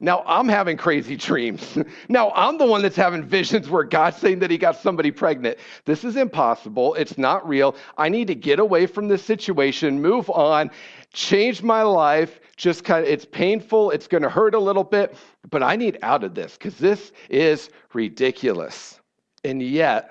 Now 0.00 0.24
I'm 0.26 0.48
having 0.48 0.76
crazy 0.76 1.14
dreams. 1.28 1.78
now 2.08 2.32
I'm 2.34 2.58
the 2.58 2.66
one 2.66 2.82
that's 2.82 2.96
having 2.96 3.22
visions 3.22 3.70
where 3.70 3.84
God's 3.84 4.16
saying 4.16 4.40
that 4.40 4.50
he 4.50 4.58
got 4.58 4.76
somebody 4.76 5.12
pregnant. 5.12 5.58
This 5.84 6.02
is 6.02 6.16
impossible. 6.16 6.94
It's 6.94 7.16
not 7.16 7.48
real. 7.48 7.76
I 7.96 8.08
need 8.08 8.26
to 8.26 8.34
get 8.34 8.58
away 8.58 8.86
from 8.86 9.06
this 9.06 9.24
situation, 9.24 10.02
move 10.02 10.28
on, 10.30 10.72
change 11.12 11.62
my 11.62 11.82
life. 11.82 12.40
Just 12.56 12.82
kind 12.82 13.04
of, 13.04 13.10
it's 13.10 13.24
painful. 13.24 13.92
It's 13.92 14.08
going 14.08 14.24
to 14.24 14.28
hurt 14.28 14.56
a 14.56 14.58
little 14.58 14.82
bit, 14.82 15.16
but 15.48 15.62
I 15.62 15.76
need 15.76 15.98
out 16.02 16.24
of 16.24 16.34
this 16.34 16.54
because 16.54 16.76
this 16.76 17.12
is 17.30 17.70
ridiculous. 17.94 18.98
And 19.44 19.62
yet, 19.62 20.10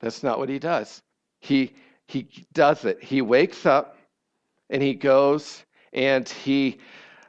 that's 0.00 0.22
not 0.22 0.38
what 0.38 0.50
he 0.50 0.58
does. 0.58 1.02
He, 1.40 1.72
he 2.08 2.28
does 2.54 2.84
it. 2.84 3.02
He 3.02 3.22
wakes 3.22 3.66
up 3.66 3.96
and 4.70 4.82
he 4.82 4.94
goes 4.94 5.64
and 5.92 6.28
he 6.28 6.78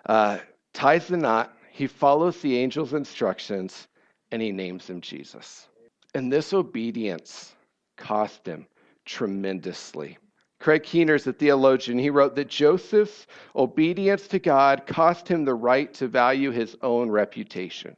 uh, 0.05 0.39
ties 0.73 1.07
the 1.07 1.17
knot. 1.17 1.53
He 1.71 1.85
follows 1.85 2.41
the 2.41 2.61
angel's 2.61 2.93
instructions 2.93 3.87
and 4.31 4.41
he 4.41 4.51
names 4.51 4.89
him 4.89 5.01
Jesus. 5.01 5.67
And 6.15 6.31
this 6.31 6.53
obedience 6.53 7.53
cost 7.97 8.47
him 8.47 8.65
tremendously. 9.05 10.17
Craig 10.59 10.83
Keener 10.83 11.15
a 11.15 11.33
theologian. 11.33 11.97
He 11.97 12.09
wrote 12.09 12.35
that 12.35 12.49
Joseph's 12.49 13.27
obedience 13.55 14.27
to 14.29 14.39
God 14.39 14.87
cost 14.87 15.27
him 15.27 15.45
the 15.45 15.53
right 15.53 15.93
to 15.95 16.07
value 16.07 16.51
his 16.51 16.75
own 16.81 17.09
reputation. 17.09 17.95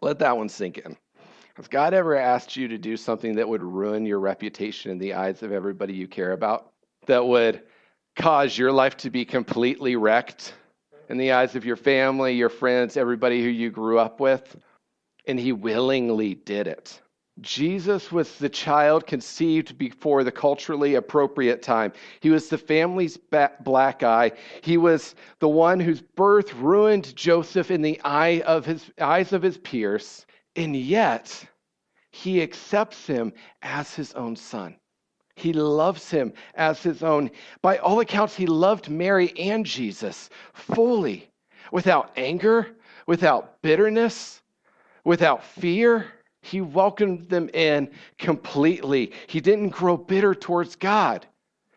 Let 0.00 0.18
that 0.18 0.36
one 0.36 0.48
sink 0.48 0.78
in. 0.78 0.96
Has 1.54 1.68
God 1.68 1.92
ever 1.92 2.16
asked 2.16 2.56
you 2.56 2.68
to 2.68 2.78
do 2.78 2.96
something 2.96 3.34
that 3.36 3.48
would 3.48 3.62
ruin 3.62 4.06
your 4.06 4.20
reputation 4.20 4.90
in 4.90 4.98
the 4.98 5.14
eyes 5.14 5.42
of 5.42 5.52
everybody 5.52 5.92
you 5.92 6.08
care 6.08 6.32
about? 6.32 6.72
That 7.06 7.26
would 7.26 7.62
cause 8.16 8.56
your 8.56 8.72
life 8.72 8.96
to 8.98 9.10
be 9.10 9.24
completely 9.24 9.96
wrecked 9.96 10.54
in 11.10 11.18
the 11.18 11.32
eyes 11.32 11.54
of 11.54 11.66
your 11.66 11.76
family, 11.76 12.34
your 12.34 12.48
friends, 12.48 12.96
everybody 12.96 13.42
who 13.42 13.50
you 13.50 13.70
grew 13.70 13.98
up 13.98 14.18
with? 14.18 14.56
And 15.26 15.38
he 15.38 15.52
willingly 15.52 16.34
did 16.34 16.66
it. 16.66 17.00
Jesus 17.40 18.10
was 18.12 18.38
the 18.38 18.48
child 18.48 19.06
conceived 19.06 19.76
before 19.78 20.22
the 20.24 20.32
culturally 20.32 20.94
appropriate 20.94 21.62
time. 21.62 21.92
He 22.20 22.30
was 22.30 22.48
the 22.48 22.58
family's 22.58 23.16
black 23.16 24.02
eye. 24.02 24.32
He 24.62 24.76
was 24.76 25.14
the 25.38 25.48
one 25.48 25.80
whose 25.80 26.00
birth 26.00 26.54
ruined 26.54 27.14
Joseph 27.16 27.70
in 27.70 27.82
the 27.82 28.00
eye 28.04 28.42
of 28.46 28.66
his, 28.66 28.90
eyes 29.00 29.32
of 29.32 29.42
his 29.42 29.58
peers, 29.58 30.26
and 30.56 30.76
yet 30.76 31.44
he 32.10 32.42
accepts 32.42 33.06
him 33.06 33.32
as 33.62 33.94
his 33.94 34.12
own 34.14 34.36
son. 34.36 34.76
He 35.34 35.52
loves 35.52 36.10
him 36.10 36.34
as 36.54 36.82
his 36.82 37.02
own. 37.02 37.30
By 37.62 37.78
all 37.78 38.00
accounts, 38.00 38.36
he 38.36 38.46
loved 38.46 38.90
Mary 38.90 39.32
and 39.38 39.64
Jesus 39.64 40.28
fully, 40.52 41.30
without 41.72 42.12
anger, 42.16 42.76
without 43.06 43.60
bitterness, 43.62 44.42
without 45.04 45.42
fear. 45.42 46.06
He 46.42 46.60
welcomed 46.60 47.28
them 47.28 47.48
in 47.54 47.90
completely. 48.18 49.12
He 49.26 49.40
didn't 49.40 49.70
grow 49.70 49.96
bitter 49.96 50.34
towards 50.34 50.76
God. 50.76 51.26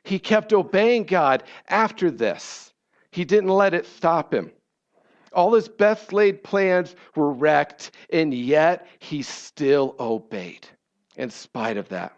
He 0.03 0.19
kept 0.19 0.53
obeying 0.53 1.05
God 1.05 1.43
after 1.69 2.11
this. 2.11 2.73
He 3.11 3.23
didn't 3.23 3.49
let 3.49 3.73
it 3.73 3.85
stop 3.85 4.33
him. 4.33 4.51
All 5.35 5.53
his 5.53 5.67
best 5.67 6.13
laid 6.13 6.43
plans 6.43 6.95
were 7.15 7.31
wrecked, 7.31 7.91
and 8.09 8.33
yet 8.33 8.87
he 8.99 9.21
still 9.21 9.95
obeyed 9.99 10.65
in 11.17 11.29
spite 11.29 11.77
of 11.77 11.89
that. 11.89 12.13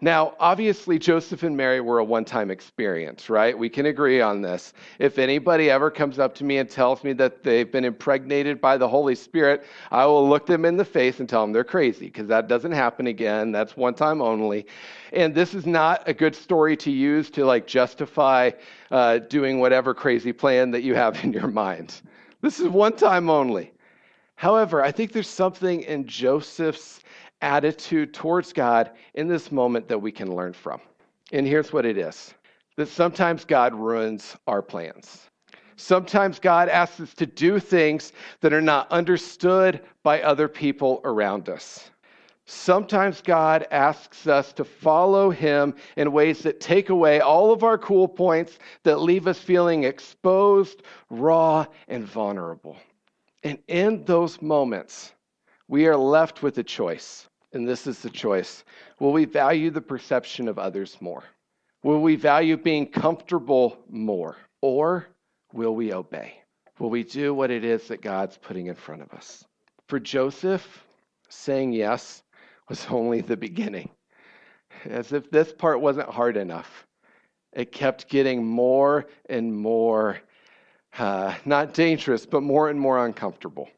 Now, 0.00 0.34
obviously, 0.38 0.98
Joseph 0.98 1.44
and 1.44 1.56
Mary 1.56 1.80
were 1.80 1.98
a 1.98 2.04
one 2.04 2.26
time 2.26 2.50
experience, 2.50 3.30
right? 3.30 3.56
We 3.56 3.70
can 3.70 3.86
agree 3.86 4.20
on 4.20 4.42
this. 4.42 4.74
If 4.98 5.18
anybody 5.18 5.70
ever 5.70 5.90
comes 5.90 6.18
up 6.18 6.34
to 6.34 6.44
me 6.44 6.58
and 6.58 6.68
tells 6.68 7.02
me 7.04 7.14
that 7.14 7.42
they've 7.42 7.72
been 7.72 7.86
impregnated 7.86 8.60
by 8.60 8.76
the 8.76 8.86
Holy 8.86 9.14
Spirit, 9.14 9.64
I 9.90 10.04
will 10.04 10.28
look 10.28 10.44
them 10.46 10.66
in 10.66 10.76
the 10.76 10.84
face 10.84 11.20
and 11.20 11.28
tell 11.28 11.42
them 11.42 11.52
they're 11.52 11.64
crazy 11.64 12.06
because 12.06 12.26
that 12.28 12.48
doesn't 12.48 12.72
happen 12.72 13.06
again. 13.06 13.50
That's 13.50 13.78
one 13.78 13.94
time 13.94 14.20
only. 14.20 14.66
And 15.12 15.34
this 15.34 15.54
is 15.54 15.64
not 15.64 16.02
a 16.06 16.12
good 16.12 16.34
story 16.34 16.76
to 16.78 16.90
use 16.90 17.30
to 17.30 17.46
like 17.46 17.66
justify 17.66 18.50
uh, 18.90 19.18
doing 19.18 19.58
whatever 19.58 19.94
crazy 19.94 20.34
plan 20.34 20.70
that 20.72 20.82
you 20.82 20.94
have 20.94 21.22
in 21.24 21.32
your 21.32 21.48
mind. 21.64 22.02
This 22.44 22.60
is 22.60 22.68
one 22.68 22.92
time 22.92 23.30
only. 23.30 23.72
However, 24.34 24.84
I 24.84 24.92
think 24.92 25.12
there's 25.12 25.30
something 25.30 25.80
in 25.80 26.06
Joseph's 26.06 27.00
attitude 27.40 28.12
towards 28.12 28.52
God 28.52 28.90
in 29.14 29.28
this 29.28 29.50
moment 29.50 29.88
that 29.88 29.98
we 29.98 30.12
can 30.12 30.36
learn 30.36 30.52
from. 30.52 30.78
And 31.32 31.46
here's 31.46 31.72
what 31.72 31.86
it 31.86 31.96
is 31.96 32.34
that 32.76 32.88
sometimes 32.88 33.46
God 33.46 33.72
ruins 33.72 34.36
our 34.46 34.60
plans. 34.60 35.30
Sometimes 35.76 36.38
God 36.38 36.68
asks 36.68 37.00
us 37.00 37.14
to 37.14 37.24
do 37.24 37.58
things 37.58 38.12
that 38.42 38.52
are 38.52 38.60
not 38.60 38.92
understood 38.92 39.80
by 40.02 40.20
other 40.20 40.46
people 40.46 41.00
around 41.04 41.48
us. 41.48 41.88
Sometimes 42.46 43.22
God 43.22 43.66
asks 43.70 44.26
us 44.26 44.52
to 44.54 44.64
follow 44.64 45.30
Him 45.30 45.74
in 45.96 46.12
ways 46.12 46.42
that 46.42 46.60
take 46.60 46.90
away 46.90 47.20
all 47.20 47.52
of 47.52 47.64
our 47.64 47.78
cool 47.78 48.06
points, 48.06 48.58
that 48.82 49.00
leave 49.00 49.26
us 49.26 49.38
feeling 49.38 49.84
exposed, 49.84 50.82
raw, 51.10 51.66
and 51.88 52.04
vulnerable. 52.04 52.76
And 53.42 53.58
in 53.68 54.04
those 54.04 54.42
moments, 54.42 55.12
we 55.68 55.86
are 55.86 55.96
left 55.96 56.42
with 56.42 56.58
a 56.58 56.62
choice 56.62 57.28
and 57.54 57.66
this 57.68 57.86
is 57.86 58.00
the 58.00 58.10
choice. 58.10 58.64
Will 58.98 59.12
we 59.12 59.24
value 59.24 59.70
the 59.70 59.80
perception 59.80 60.48
of 60.48 60.58
others 60.58 60.98
more? 61.00 61.22
Will 61.82 62.00
we 62.00 62.16
value 62.16 62.56
being 62.56 62.86
comfortable 62.86 63.78
more? 63.88 64.36
Or 64.60 65.06
will 65.52 65.74
we 65.74 65.92
obey? 65.92 66.34
Will 66.78 66.90
we 66.90 67.04
do 67.04 67.32
what 67.32 67.50
it 67.50 67.64
is 67.64 67.86
that 67.88 68.02
God's 68.02 68.36
putting 68.36 68.66
in 68.66 68.74
front 68.74 69.02
of 69.02 69.12
us? 69.12 69.44
For 69.86 70.00
Joseph, 70.00 70.84
saying 71.28 71.72
yes 71.72 72.23
was 72.68 72.86
only 72.90 73.20
the 73.20 73.36
beginning. 73.36 73.90
As 74.84 75.12
if 75.12 75.30
this 75.30 75.52
part 75.52 75.80
wasn't 75.80 76.08
hard 76.08 76.36
enough, 76.36 76.86
it 77.52 77.72
kept 77.72 78.08
getting 78.08 78.44
more 78.44 79.06
and 79.28 79.54
more, 79.54 80.18
uh, 80.98 81.34
not 81.44 81.74
dangerous, 81.74 82.26
but 82.26 82.42
more 82.42 82.68
and 82.68 82.80
more 82.80 83.04
uncomfortable. 83.04 83.68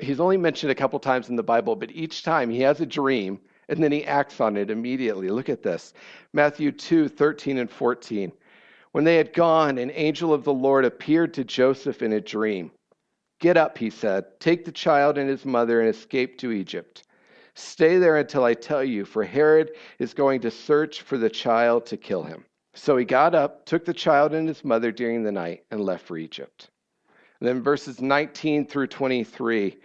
He's 0.00 0.20
only 0.20 0.36
mentioned 0.36 0.72
a 0.72 0.74
couple 0.74 0.98
times 0.98 1.28
in 1.28 1.36
the 1.36 1.42
Bible, 1.42 1.76
but 1.76 1.92
each 1.92 2.22
time 2.22 2.50
he 2.50 2.60
has 2.62 2.80
a 2.80 2.86
dream 2.86 3.38
and 3.68 3.82
then 3.82 3.92
he 3.92 4.04
acts 4.04 4.40
on 4.40 4.56
it 4.56 4.70
immediately. 4.70 5.28
Look 5.28 5.48
at 5.48 5.62
this 5.62 5.94
Matthew 6.32 6.72
2 6.72 7.08
13 7.08 7.58
and 7.58 7.70
14. 7.70 8.32
When 8.92 9.04
they 9.04 9.16
had 9.16 9.32
gone, 9.32 9.78
an 9.78 9.90
angel 9.92 10.32
of 10.32 10.44
the 10.44 10.54
Lord 10.54 10.84
appeared 10.84 11.34
to 11.34 11.44
Joseph 11.44 12.02
in 12.02 12.12
a 12.12 12.20
dream. 12.20 12.70
Get 13.40 13.56
up, 13.56 13.76
he 13.76 13.90
said, 13.90 14.38
take 14.40 14.64
the 14.64 14.72
child 14.72 15.18
and 15.18 15.28
his 15.28 15.44
mother 15.44 15.80
and 15.80 15.88
escape 15.88 16.38
to 16.38 16.52
Egypt. 16.52 17.02
Stay 17.56 17.98
there 17.98 18.16
until 18.16 18.44
I 18.44 18.54
tell 18.54 18.82
you, 18.82 19.04
for 19.04 19.22
Herod 19.22 19.72
is 19.98 20.12
going 20.12 20.40
to 20.40 20.50
search 20.50 21.02
for 21.02 21.18
the 21.18 21.30
child 21.30 21.86
to 21.86 21.96
kill 21.96 22.24
him. 22.24 22.44
So 22.74 22.96
he 22.96 23.04
got 23.04 23.34
up, 23.34 23.64
took 23.64 23.84
the 23.84 23.94
child 23.94 24.34
and 24.34 24.48
his 24.48 24.64
mother 24.64 24.90
during 24.90 25.22
the 25.22 25.30
night, 25.30 25.64
and 25.70 25.80
left 25.80 26.04
for 26.06 26.16
Egypt. 26.16 26.70
And 27.38 27.48
then 27.48 27.62
verses 27.62 28.00
19 28.00 28.66
through 28.66 28.88
23. 28.88 29.78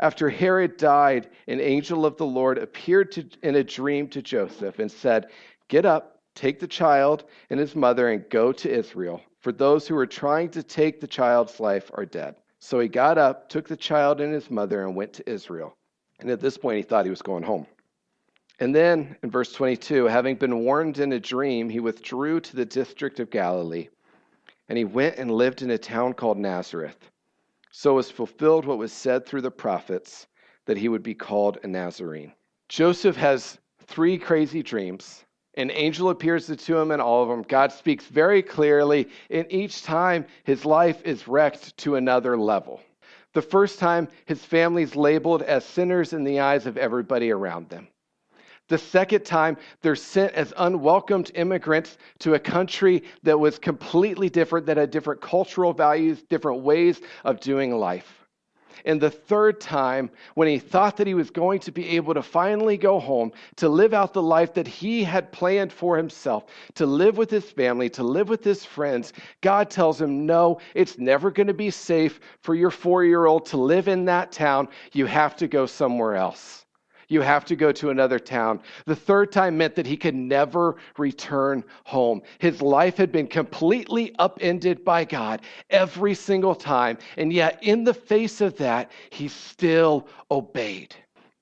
After 0.00 0.28
Herod 0.28 0.76
died, 0.76 1.30
an 1.46 1.60
angel 1.60 2.04
of 2.04 2.16
the 2.16 2.26
Lord 2.26 2.58
appeared 2.58 3.12
to, 3.12 3.26
in 3.42 3.54
a 3.54 3.64
dream 3.64 4.08
to 4.08 4.20
Joseph 4.20 4.78
and 4.78 4.90
said, 4.90 5.28
Get 5.68 5.86
up, 5.86 6.20
take 6.34 6.60
the 6.60 6.66
child 6.66 7.24
and 7.48 7.58
his 7.58 7.74
mother, 7.74 8.10
and 8.10 8.28
go 8.28 8.52
to 8.52 8.70
Israel, 8.70 9.22
for 9.40 9.52
those 9.52 9.88
who 9.88 9.96
are 9.96 10.06
trying 10.06 10.50
to 10.50 10.62
take 10.62 11.00
the 11.00 11.06
child's 11.06 11.60
life 11.60 11.90
are 11.94 12.04
dead. 12.04 12.34
So 12.58 12.80
he 12.80 12.88
got 12.88 13.16
up, 13.16 13.48
took 13.48 13.68
the 13.68 13.76
child 13.76 14.20
and 14.20 14.34
his 14.34 14.50
mother, 14.50 14.84
and 14.84 14.96
went 14.96 15.12
to 15.14 15.30
Israel. 15.30 15.76
And 16.20 16.30
at 16.30 16.40
this 16.40 16.56
point, 16.56 16.76
he 16.76 16.82
thought 16.82 17.04
he 17.04 17.10
was 17.10 17.22
going 17.22 17.42
home. 17.42 17.66
And 18.60 18.74
then 18.74 19.16
in 19.22 19.30
verse 19.30 19.52
22, 19.52 20.04
having 20.04 20.36
been 20.36 20.60
warned 20.60 20.98
in 20.98 21.12
a 21.12 21.20
dream, 21.20 21.68
he 21.68 21.80
withdrew 21.80 22.40
to 22.40 22.56
the 22.56 22.64
district 22.64 23.18
of 23.18 23.30
Galilee, 23.30 23.88
and 24.68 24.78
he 24.78 24.84
went 24.84 25.16
and 25.16 25.30
lived 25.30 25.62
in 25.62 25.70
a 25.70 25.78
town 25.78 26.12
called 26.14 26.38
Nazareth. 26.38 27.10
So 27.72 27.94
was 27.94 28.10
fulfilled 28.10 28.64
what 28.64 28.78
was 28.78 28.92
said 28.92 29.26
through 29.26 29.40
the 29.40 29.50
prophets 29.50 30.28
that 30.66 30.76
he 30.76 30.88
would 30.88 31.02
be 31.02 31.14
called 31.14 31.58
a 31.64 31.66
Nazarene. 31.66 32.32
Joseph 32.68 33.16
has 33.16 33.58
three 33.86 34.16
crazy 34.16 34.62
dreams. 34.62 35.24
An 35.56 35.70
angel 35.72 36.10
appears 36.10 36.46
to 36.46 36.78
him 36.78 36.92
in 36.92 37.00
all 37.00 37.22
of 37.22 37.28
them. 37.28 37.42
God 37.42 37.72
speaks 37.72 38.06
very 38.06 38.42
clearly, 38.42 39.08
and 39.30 39.46
each 39.50 39.82
time 39.82 40.26
his 40.44 40.64
life 40.64 41.02
is 41.04 41.28
wrecked 41.28 41.76
to 41.78 41.96
another 41.96 42.38
level. 42.38 42.80
The 43.34 43.42
first 43.42 43.78
time, 43.78 44.08
his 44.26 44.44
family's 44.44 44.96
labeled 44.96 45.42
as 45.42 45.64
sinners 45.64 46.12
in 46.12 46.24
the 46.24 46.40
eyes 46.40 46.66
of 46.66 46.76
everybody 46.76 47.30
around 47.30 47.68
them. 47.68 47.88
The 48.68 48.78
second 48.78 49.24
time, 49.24 49.58
they're 49.82 49.96
sent 49.96 50.32
as 50.32 50.54
unwelcomed 50.56 51.32
immigrants 51.34 51.98
to 52.20 52.34
a 52.34 52.38
country 52.38 53.02
that 53.22 53.38
was 53.38 53.58
completely 53.58 54.30
different, 54.30 54.66
that 54.66 54.78
had 54.78 54.90
different 54.90 55.20
cultural 55.20 55.74
values, 55.74 56.22
different 56.22 56.62
ways 56.62 57.00
of 57.24 57.40
doing 57.40 57.76
life. 57.76 58.23
And 58.84 59.00
the 59.00 59.10
third 59.10 59.60
time, 59.60 60.10
when 60.34 60.48
he 60.48 60.58
thought 60.58 60.96
that 60.96 61.06
he 61.06 61.14
was 61.14 61.30
going 61.30 61.60
to 61.60 61.72
be 61.72 61.90
able 61.90 62.14
to 62.14 62.22
finally 62.22 62.76
go 62.76 62.98
home, 62.98 63.32
to 63.56 63.68
live 63.68 63.94
out 63.94 64.12
the 64.12 64.22
life 64.22 64.54
that 64.54 64.66
he 64.66 65.04
had 65.04 65.32
planned 65.32 65.72
for 65.72 65.96
himself, 65.96 66.44
to 66.74 66.86
live 66.86 67.16
with 67.16 67.30
his 67.30 67.50
family, 67.50 67.88
to 67.90 68.02
live 68.02 68.28
with 68.28 68.44
his 68.44 68.64
friends, 68.64 69.12
God 69.40 69.70
tells 69.70 70.00
him, 70.00 70.26
No, 70.26 70.60
it's 70.74 70.98
never 70.98 71.30
going 71.30 71.46
to 71.46 71.54
be 71.54 71.70
safe 71.70 72.20
for 72.40 72.54
your 72.54 72.70
four 72.70 73.04
year 73.04 73.26
old 73.26 73.46
to 73.46 73.56
live 73.56 73.88
in 73.88 74.04
that 74.06 74.32
town. 74.32 74.68
You 74.92 75.06
have 75.06 75.36
to 75.36 75.48
go 75.48 75.66
somewhere 75.66 76.16
else. 76.16 76.63
You 77.08 77.20
have 77.20 77.44
to 77.46 77.56
go 77.56 77.72
to 77.72 77.90
another 77.90 78.18
town. 78.18 78.60
The 78.86 78.96
third 78.96 79.32
time 79.32 79.56
meant 79.56 79.74
that 79.74 79.86
he 79.86 79.96
could 79.96 80.14
never 80.14 80.76
return 80.98 81.64
home. 81.84 82.22
His 82.38 82.62
life 82.62 82.96
had 82.96 83.12
been 83.12 83.26
completely 83.26 84.14
upended 84.18 84.84
by 84.84 85.04
God 85.04 85.42
every 85.70 86.14
single 86.14 86.54
time. 86.54 86.98
And 87.16 87.32
yet, 87.32 87.58
in 87.62 87.84
the 87.84 87.94
face 87.94 88.40
of 88.40 88.56
that, 88.58 88.90
he 89.10 89.28
still 89.28 90.08
obeyed. 90.30 90.94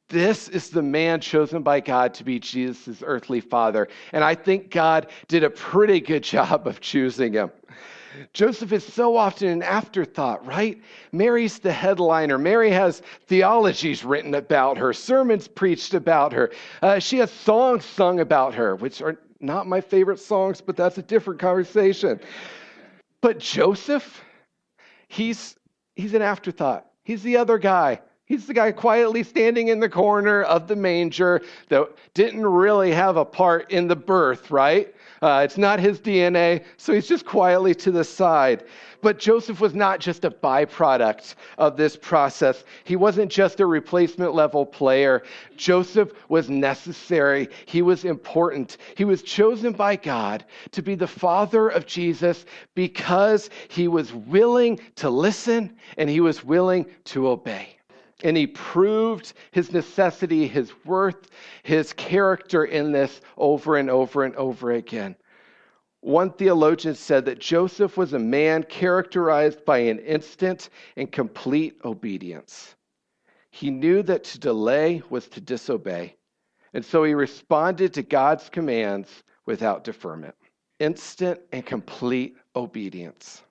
This 0.09 0.49
is 0.49 0.69
the 0.69 0.83
man 0.83 1.21
chosen 1.21 1.63
by 1.63 1.81
God 1.81 2.13
to 2.15 2.25
be 2.25 2.39
Jesus' 2.39 3.03
earthly 3.05 3.41
father. 3.41 3.89
And 4.13 4.23
I 4.23 4.35
think 4.35 4.71
God 4.71 5.07
did 5.27 5.43
a 5.43 5.49
pretty 5.49 6.01
good 6.01 6.23
job 6.35 6.67
of 6.67 6.81
choosing 6.81 7.33
him. 7.33 7.51
Joseph 8.33 8.73
is 8.73 8.85
so 8.85 9.17
often 9.17 9.49
an 9.49 9.63
afterthought, 9.63 10.45
right? 10.47 10.81
Mary's 11.13 11.59
the 11.59 11.73
headliner. 11.73 12.39
Mary 12.39 12.71
has 12.71 13.03
theologies 13.27 14.05
written 14.05 14.35
about 14.35 14.79
her, 14.79 14.93
sermons 14.93 15.49
preached 15.49 15.95
about 15.95 16.33
her. 16.33 16.51
Uh, 16.83 16.99
she 16.99 17.19
has 17.19 17.31
songs 17.31 17.85
sung 17.85 18.21
about 18.21 18.55
her, 18.55 18.77
which 18.77 19.03
are 19.03 19.19
not 19.41 19.67
my 19.67 19.81
favorite 19.81 20.21
songs, 20.21 20.61
but 20.61 20.77
that's 20.77 20.99
a 20.99 21.03
different 21.03 21.41
conversation. 21.41 22.21
But 23.21 23.39
Joseph, 23.39 24.23
he's, 25.09 25.57
he's 25.97 26.15
an 26.15 26.23
afterthought. 26.23 26.87
He's 27.05 27.23
the 27.23 27.37
other 27.37 27.59
guy. 27.59 28.01
He's 28.33 28.47
the 28.47 28.55
guy 28.55 28.73
quietly 28.73 29.25
standing 29.25 29.69
in 29.69 29.79
the 29.79 29.91
corner 29.91 30.41
of 30.45 30.67
the 30.67 30.75
manger 30.75 31.43
that 31.69 31.87
didn't 32.15 32.47
really 32.47 32.91
have 32.91 33.19
a 33.19 33.27
part 33.27 33.71
in 33.71 33.89
the 33.89 33.95
birth, 33.95 34.51
right? 34.51 34.95
Uh, 35.21 35.43
it's 35.45 35.59
not 35.59 35.79
his 35.79 36.01
DNA, 36.01 36.65
so 36.79 36.95
he's 36.95 37.07
just 37.07 37.27
quietly 37.27 37.75
to 37.75 37.91
the 37.91 38.03
side. 38.03 38.65
But 39.03 39.19
Joseph 39.19 39.61
was 39.61 39.75
not 39.75 40.01
just 40.01 40.25
a 40.25 40.31
byproduct 40.31 41.35
of 41.59 41.77
this 41.77 41.95
process. 41.95 42.65
He 42.85 42.97
wasn't 42.97 43.31
just 43.31 43.61
a 43.61 43.67
replacement 43.67 44.33
level 44.33 44.65
player. 44.65 45.25
Joseph 45.55 46.13
was 46.31 46.49
necessary. 46.49 47.51
He 47.67 47.83
was 47.83 48.07
important. 48.07 48.79
He 48.97 49.05
was 49.05 49.23
chosen 49.23 49.75
by 49.75 49.97
God 49.97 50.47
to 50.71 50.81
be 50.81 50.95
the 50.95 51.07
father 51.07 51.69
of 51.69 51.85
Jesus 51.85 52.47
because 52.75 53.51
he 53.69 53.89
was 53.89 54.15
willing 54.15 54.81
to 54.95 55.11
listen 55.11 55.77
and 55.99 56.09
he 56.09 56.21
was 56.21 56.43
willing 56.43 56.87
to 57.05 57.29
obey. 57.29 57.77
And 58.23 58.37
he 58.37 58.47
proved 58.47 59.33
his 59.51 59.73
necessity, 59.73 60.47
his 60.47 60.73
worth, 60.85 61.29
his 61.65 61.93
character 61.93 62.65
in 62.65 62.93
this 62.93 63.21
over 63.37 63.77
and 63.77 63.91
over 63.91 64.25
and 64.25 64.35
over 64.37 64.71
again. 64.73 65.17
One 66.01 66.33
theologian 66.33 66.97
said 66.97 67.25
that 67.27 67.39
Joseph 67.39 67.97
was 67.97 68.13
a 68.13 68.19
man 68.19 68.65
characterized 68.65 69.65
by 69.65 69.79
an 69.79 70.01
instant 70.01 70.69
and 70.97 71.11
complete 71.11 71.79
obedience. 71.85 72.75
He 73.51 73.71
knew 73.71 74.03
that 74.03 74.25
to 74.25 74.39
delay 74.39 75.03
was 75.11 75.29
to 75.29 75.41
disobey, 75.41 76.17
and 76.75 76.85
so 76.85 77.05
he 77.05 77.15
responded 77.15 77.95
to 77.95 78.03
God's 78.03 78.49
commands 78.49 79.23
without 79.47 79.85
deferment. 79.85 80.35
Instant 80.81 81.41
and 81.53 81.65
complete 81.65 82.37
obedience. 82.57 83.43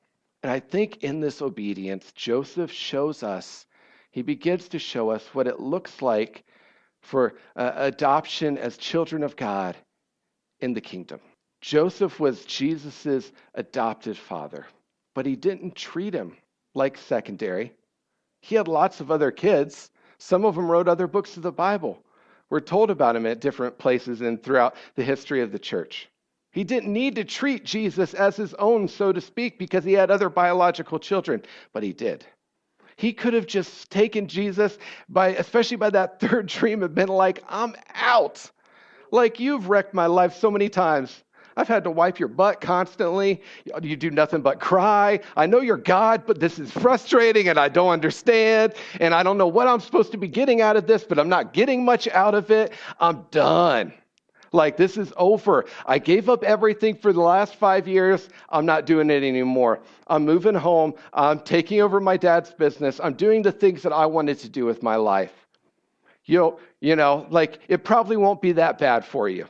And 0.44 0.52
I 0.52 0.60
think 0.60 1.04
in 1.04 1.22
this 1.22 1.42
obedience, 1.42 2.12
Joseph 2.14 2.72
shows 2.72 3.24
us 3.24 3.66
he 4.12 4.22
begins 4.22 4.68
to 4.70 4.80
show 4.80 5.10
us 5.10 5.26
what 5.34 5.48
it 5.48 5.60
looks 5.60 6.02
like 6.02 6.44
for 7.02 7.34
uh, 7.56 7.72
adoption 7.76 8.58
as 8.58 8.78
children 8.78 9.24
of 9.24 9.36
God 9.36 9.76
in 10.60 10.74
the 10.74 10.82
kingdom. 10.82 11.20
Joseph 11.62 12.20
was 12.20 12.46
Jesus' 12.46 13.32
adopted 13.56 14.18
father, 14.18 14.66
but 15.16 15.26
he 15.26 15.36
didn't 15.36 15.76
treat 15.76 16.14
him 16.14 16.36
like 16.74 16.98
secondary. 16.98 17.74
He 18.42 18.56
had 18.56 18.68
lots 18.68 19.00
of 19.00 19.12
other 19.12 19.32
kids. 19.32 19.92
Some 20.18 20.46
of 20.46 20.56
them 20.56 20.70
wrote 20.70 20.88
other 20.88 21.08
books 21.08 21.38
of 21.38 21.44
the 21.44 21.52
Bible. 21.52 22.04
We're 22.50 22.60
told 22.60 22.90
about 22.90 23.16
him 23.16 23.26
at 23.26 23.40
different 23.40 23.78
places 23.78 24.22
and 24.22 24.42
throughout 24.42 24.76
the 24.96 25.04
history 25.04 25.42
of 25.42 25.52
the 25.52 25.60
church. 25.60 26.10
He 26.52 26.64
didn't 26.66 26.92
need 26.92 27.16
to 27.16 27.24
treat 27.24 27.64
Jesus 27.64 28.14
as 28.14 28.36
his 28.36 28.54
own, 28.56 28.88
so 28.90 29.14
to 29.14 29.22
speak, 29.22 29.58
because 29.58 29.86
he 29.86 29.94
had 29.94 30.12
other 30.12 30.30
biological 30.30 31.00
children, 31.00 31.44
but 31.72 31.82
he 31.82 31.94
did. 31.94 32.26
He 32.96 33.14
could 33.14 33.34
have 33.34 33.48
just 33.48 33.90
taken 33.90 34.28
Jesus 34.28 34.78
by, 35.10 35.30
especially 35.30 35.78
by 35.78 35.90
that 35.92 36.20
third 36.22 36.48
dream, 36.48 36.84
and 36.84 36.94
been 36.94 37.10
like, 37.10 37.44
I'm 37.48 37.76
out. 37.94 38.50
Like, 39.12 39.40
you've 39.40 39.70
wrecked 39.70 39.94
my 39.94 40.06
life 40.06 40.36
so 40.36 40.50
many 40.50 40.70
times. 40.70 41.24
I've 41.58 41.68
had 41.68 41.84
to 41.84 41.92
wipe 41.92 42.18
your 42.18 42.30
butt 42.30 42.62
constantly. 42.62 43.42
You 43.82 43.96
do 43.96 44.10
nothing 44.10 44.42
but 44.42 44.60
cry. 44.60 45.20
I 45.36 45.46
know 45.46 45.60
you're 45.60 45.78
God, 45.78 46.24
but 46.26 46.40
this 46.40 46.60
is 46.60 46.72
frustrating 46.72 47.50
and 47.50 47.60
I 47.60 47.68
don't 47.68 47.90
understand. 47.90 48.74
And 49.00 49.14
I 49.14 49.22
don't 49.24 49.38
know 49.38 49.48
what 49.48 49.68
I'm 49.68 49.82
supposed 49.82 50.12
to 50.14 50.18
be 50.18 50.28
getting 50.28 50.62
out 50.62 50.78
of 50.78 50.88
this, 50.88 51.04
but 51.04 51.20
I'm 51.20 51.30
not 51.30 51.54
getting 51.54 51.84
much 51.84 52.08
out 52.08 52.36
of 52.36 52.52
it. 52.52 52.72
I'm 53.00 53.26
done. 53.32 53.94
Like, 54.54 54.76
this 54.76 54.98
is 54.98 55.14
over. 55.16 55.66
I 55.86 55.98
gave 56.00 56.30
up 56.30 56.44
everything 56.44 56.96
for 56.96 57.14
the 57.14 57.22
last 57.22 57.56
five 57.56 57.88
years. 57.88 58.28
I'm 58.50 58.66
not 58.66 58.86
doing 58.86 59.10
it 59.10 59.24
anymore. 59.24 59.80
I'm 60.08 60.26
moving 60.26 60.56
home. 60.56 60.94
I'm 61.14 61.40
taking 61.40 61.82
over 61.82 62.02
my 62.02 62.18
dad's 62.18 62.52
business. 62.52 63.00
I'm 63.02 63.14
doing 63.14 63.42
the 63.42 63.52
things 63.52 63.82
that 63.84 63.94
I 63.94 64.06
wanted 64.06 64.40
to 64.40 64.50
do 64.50 64.66
with 64.66 64.84
my 64.84 64.98
life. 64.98 65.34
You 66.26 66.38
know, 66.38 66.60
you 66.82 66.96
know, 66.96 67.28
like, 67.30 67.60
it 67.70 67.84
probably 67.84 68.18
won't 68.18 68.42
be 68.42 68.52
that 68.54 68.78
bad 68.78 69.06
for 69.06 69.30
you. 69.30 69.48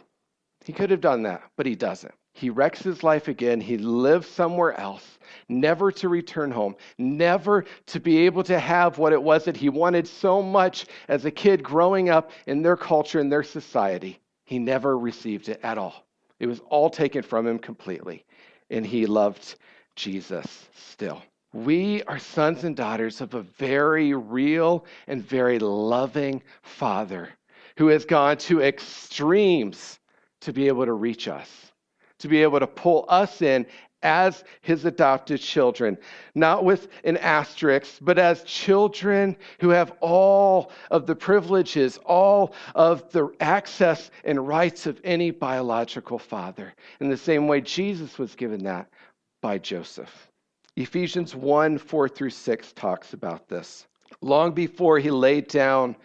He 0.64 0.74
could 0.74 0.92
have 0.92 1.02
done 1.02 1.24
that, 1.24 1.42
but 1.56 1.66
he 1.66 1.76
doesn't. 1.76 2.14
He 2.34 2.50
wrecks 2.50 2.82
his 2.82 3.04
life 3.04 3.28
again. 3.28 3.60
He 3.60 3.78
lives 3.78 4.28
somewhere 4.28 4.80
else, 4.80 5.20
never 5.50 5.92
to 5.94 6.10
return 6.10 6.52
home, 6.52 6.76
never 6.98 7.66
to 7.88 8.00
be 8.00 8.20
able 8.20 8.44
to 8.44 8.58
have 8.58 8.98
what 8.98 9.14
it 9.14 9.22
was 9.22 9.46
that 9.46 9.58
he 9.58 9.70
wanted 9.70 10.08
so 10.08 10.42
much 10.42 10.86
as 11.08 11.26
a 11.26 11.32
kid 11.32 11.62
growing 11.62 12.10
up 12.10 12.32
in 12.46 12.62
their 12.62 12.78
culture, 12.78 13.20
in 13.20 13.30
their 13.30 13.44
society. 13.44 14.20
He 14.52 14.60
never 14.60 14.98
received 14.98 15.48
it 15.48 15.62
at 15.64 15.78
all. 15.78 16.06
It 16.42 16.46
was 16.46 16.60
all 16.68 16.90
taken 16.90 17.22
from 17.22 17.48
him 17.48 17.58
completely. 17.58 18.26
And 18.70 18.86
he 18.86 19.06
loved 19.06 19.56
Jesus 19.96 20.68
still. 20.74 21.24
We 21.54 22.04
are 22.04 22.20
sons 22.20 22.66
and 22.66 22.76
daughters 22.76 23.22
of 23.22 23.34
a 23.34 23.44
very 23.44 24.14
real 24.14 24.84
and 25.08 25.24
very 25.24 25.58
loving 25.58 26.44
Father 26.64 27.30
who 27.78 27.88
has 27.88 28.04
gone 28.04 28.36
to 28.40 28.62
extremes 28.62 30.00
to 30.42 30.52
be 30.52 30.68
able 30.68 30.84
to 30.84 30.94
reach 30.96 31.30
us, 31.30 31.72
to 32.20 32.28
be 32.28 32.44
able 32.44 32.60
to 32.60 32.68
pull 32.68 33.06
us 33.08 33.42
in 33.42 33.66
as 34.04 34.44
his 34.62 34.86
adopted 34.86 35.40
children, 35.40 35.98
not 36.34 36.64
with 36.64 36.88
an 37.04 37.18
asterisk, 37.18 37.98
but 38.02 38.18
as 38.18 38.44
children 38.44 39.36
who 39.60 39.70
have 39.70 39.94
all 40.02 40.72
of 40.90 41.06
the 41.06 41.16
privileges, 41.16 41.98
all 42.06 42.54
of 42.76 43.10
the 43.12 43.32
access 43.40 44.12
and 44.24 44.48
rights 44.48 44.88
of 44.88 45.00
any 45.04 45.32
biological 45.32 46.18
father. 46.18 46.74
In 47.00 47.10
the 47.10 47.18
same 47.18 47.48
way, 47.48 47.62
Jesus 47.62 48.18
was 48.18 48.36
given 48.36 48.64
that 48.64 48.90
by 49.42 49.58
Joseph. 49.58 50.30
Ephesians 50.76 51.36
1 51.36 51.78
4 51.78 52.10
through 52.10 52.30
6 52.30 52.74
talks 52.74 53.14
about 53.14 53.48
this. 53.48 53.88
Long 54.22 54.52
before 54.52 55.00
he 55.00 55.12
laid 55.12 55.48
down 55.48 55.96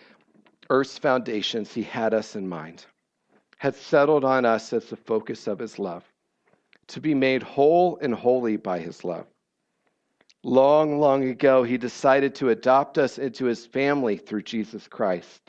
earth's 0.70 0.98
foundations, 0.98 1.72
he 1.72 1.82
had 1.82 2.12
us 2.12 2.34
in 2.34 2.48
mind, 2.48 2.84
had 3.58 3.74
settled 3.74 4.24
on 4.24 4.44
us 4.44 4.72
as 4.72 4.86
the 4.86 4.96
focus 4.96 5.46
of 5.46 5.58
his 5.58 5.78
love 5.78 6.04
to 6.88 7.00
be 7.00 7.14
made 7.14 7.42
whole 7.42 7.98
and 8.00 8.14
holy 8.14 8.56
by 8.56 8.78
his 8.78 9.04
love. 9.04 9.26
Long, 10.42 10.98
long 10.98 11.24
ago, 11.28 11.64
he 11.64 11.76
decided 11.78 12.36
to 12.36 12.50
adopt 12.50 12.98
us 12.98 13.18
into 13.18 13.46
his 13.46 13.66
family 13.66 14.16
through 14.16 14.42
Jesus 14.42 14.86
Christ. 14.86 15.40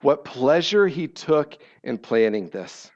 what 0.00 0.24
pleasure 0.24 0.88
he 0.88 1.06
took 1.06 1.58
in 1.82 1.98
planning 1.98 2.48
this. 2.48 2.90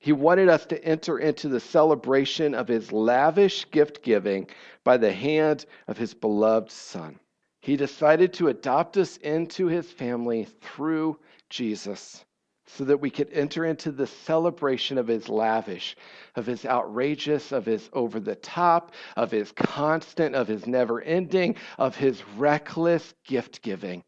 He 0.00 0.12
wanted 0.12 0.48
us 0.48 0.64
to 0.66 0.82
enter 0.82 1.18
into 1.18 1.48
the 1.48 1.60
celebration 1.60 2.54
of 2.54 2.68
his 2.68 2.90
lavish 2.90 3.70
gift 3.70 4.02
giving 4.02 4.48
by 4.82 4.96
the 4.96 5.12
hand 5.12 5.66
of 5.86 5.98
his 5.98 6.14
beloved 6.14 6.70
Son. 6.70 7.18
He 7.60 7.76
decided 7.76 8.32
to 8.34 8.48
adopt 8.48 8.96
us 8.96 9.18
into 9.18 9.66
his 9.66 9.90
family 9.90 10.44
through 10.62 11.18
Jesus 11.50 12.24
so 12.66 12.84
that 12.84 13.00
we 13.00 13.10
could 13.10 13.30
enter 13.32 13.64
into 13.64 13.92
the 13.92 14.06
celebration 14.06 14.98
of 14.98 15.06
his 15.06 15.28
lavish, 15.28 15.96
of 16.34 16.46
his 16.46 16.64
outrageous, 16.64 17.52
of 17.52 17.66
his 17.66 17.88
over 17.92 18.18
the 18.18 18.34
top, 18.34 18.92
of 19.16 19.30
his 19.30 19.52
constant, 19.52 20.34
of 20.34 20.48
his 20.48 20.66
never 20.66 21.00
ending, 21.02 21.56
of 21.78 21.96
his 21.96 22.22
reckless 22.36 23.14
gift 23.24 23.62
giving 23.62 24.02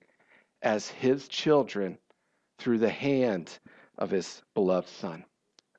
as 0.62 0.88
his 0.88 1.28
children 1.28 1.98
through 2.58 2.78
the 2.78 2.88
hand 2.88 3.58
of 3.98 4.10
his 4.10 4.42
beloved 4.54 4.88
Son. 4.88 5.24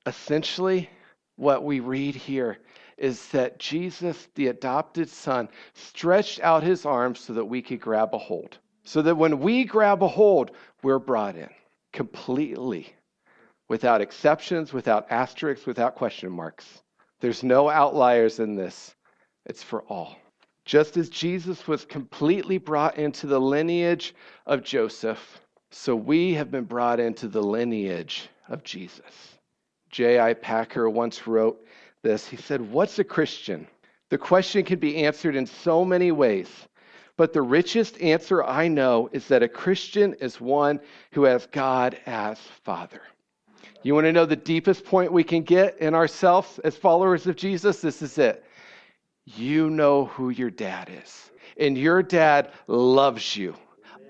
Essentially, 0.06 0.90
what 1.36 1.64
we 1.64 1.80
read 1.80 2.16
here 2.16 2.58
is 2.98 3.28
that 3.30 3.60
Jesus, 3.60 4.28
the 4.36 4.48
adopted 4.48 5.10
Son, 5.10 5.50
stretched 5.74 6.40
out 6.42 6.64
his 6.64 6.86
arms 6.86 7.20
so 7.20 7.34
that 7.34 7.46
we 7.46 7.62
could 7.62 7.82
grab 7.82 8.14
a 8.14 8.18
hold. 8.18 8.58
So 8.84 9.02
that 9.02 9.16
when 9.16 9.40
we 9.40 9.66
grab 9.66 10.02
a 10.02 10.08
hold, 10.08 10.52
we're 10.82 11.00
brought 11.00 11.36
in 11.36 11.50
completely, 11.98 12.94
without 13.70 14.02
exceptions, 14.02 14.72
without 14.72 15.08
asterisks, 15.10 15.66
without 15.66 15.96
question 15.96 16.32
marks. 16.32 16.84
There's 17.22 17.42
no 17.42 17.72
outliers 17.72 18.40
in 18.40 18.56
this, 18.56 18.94
it's 19.48 19.64
for 19.64 19.82
all. 19.90 20.16
Just 20.64 20.96
as 20.96 21.10
Jesus 21.10 21.68
was 21.68 21.86
completely 21.86 22.60
brought 22.60 22.98
into 23.00 23.26
the 23.26 23.42
lineage 23.42 24.14
of 24.46 24.64
Joseph, 24.64 25.42
so 25.72 25.96
we 25.96 26.36
have 26.36 26.52
been 26.52 26.66
brought 26.66 27.00
into 27.00 27.28
the 27.28 27.42
lineage 27.42 28.30
of 28.48 28.64
Jesus. 28.64 29.40
J.I. 29.90 30.36
Packer 30.36 30.92
once 30.92 31.26
wrote 31.26 31.66
this. 32.04 32.28
He 32.28 32.38
said, 32.38 32.62
What's 32.62 33.00
a 33.00 33.04
Christian? 33.04 33.68
The 34.10 34.20
question 34.20 34.64
can 34.64 34.78
be 34.78 34.98
answered 34.98 35.36
in 35.36 35.48
so 35.48 35.84
many 35.84 36.12
ways, 36.12 36.48
but 37.18 37.34
the 37.34 37.42
richest 37.42 38.00
answer 38.00 38.44
I 38.44 38.68
know 38.68 39.10
is 39.12 39.28
that 39.28 39.44
a 39.44 39.48
Christian 39.50 40.14
is 40.16 40.40
one 40.40 40.80
who 41.12 41.24
has 41.24 41.48
God 41.48 41.98
as 42.06 42.40
Father. 42.64 43.02
You 43.84 43.94
want 43.94 44.06
to 44.06 44.14
know 44.14 44.26
the 44.26 44.36
deepest 44.36 44.86
point 44.86 45.12
we 45.12 45.24
can 45.24 45.44
get 45.44 45.78
in 45.80 45.94
ourselves 45.94 46.60
as 46.60 46.78
followers 46.78 47.28
of 47.28 47.36
Jesus? 47.36 47.82
This 47.82 48.02
is 48.02 48.18
it. 48.18 48.44
You 49.26 49.70
know 49.70 50.06
who 50.06 50.30
your 50.30 50.50
dad 50.50 50.90
is, 50.90 51.32
and 51.58 51.78
your 51.78 52.02
dad 52.02 52.52
loves 52.68 53.36
you 53.36 53.56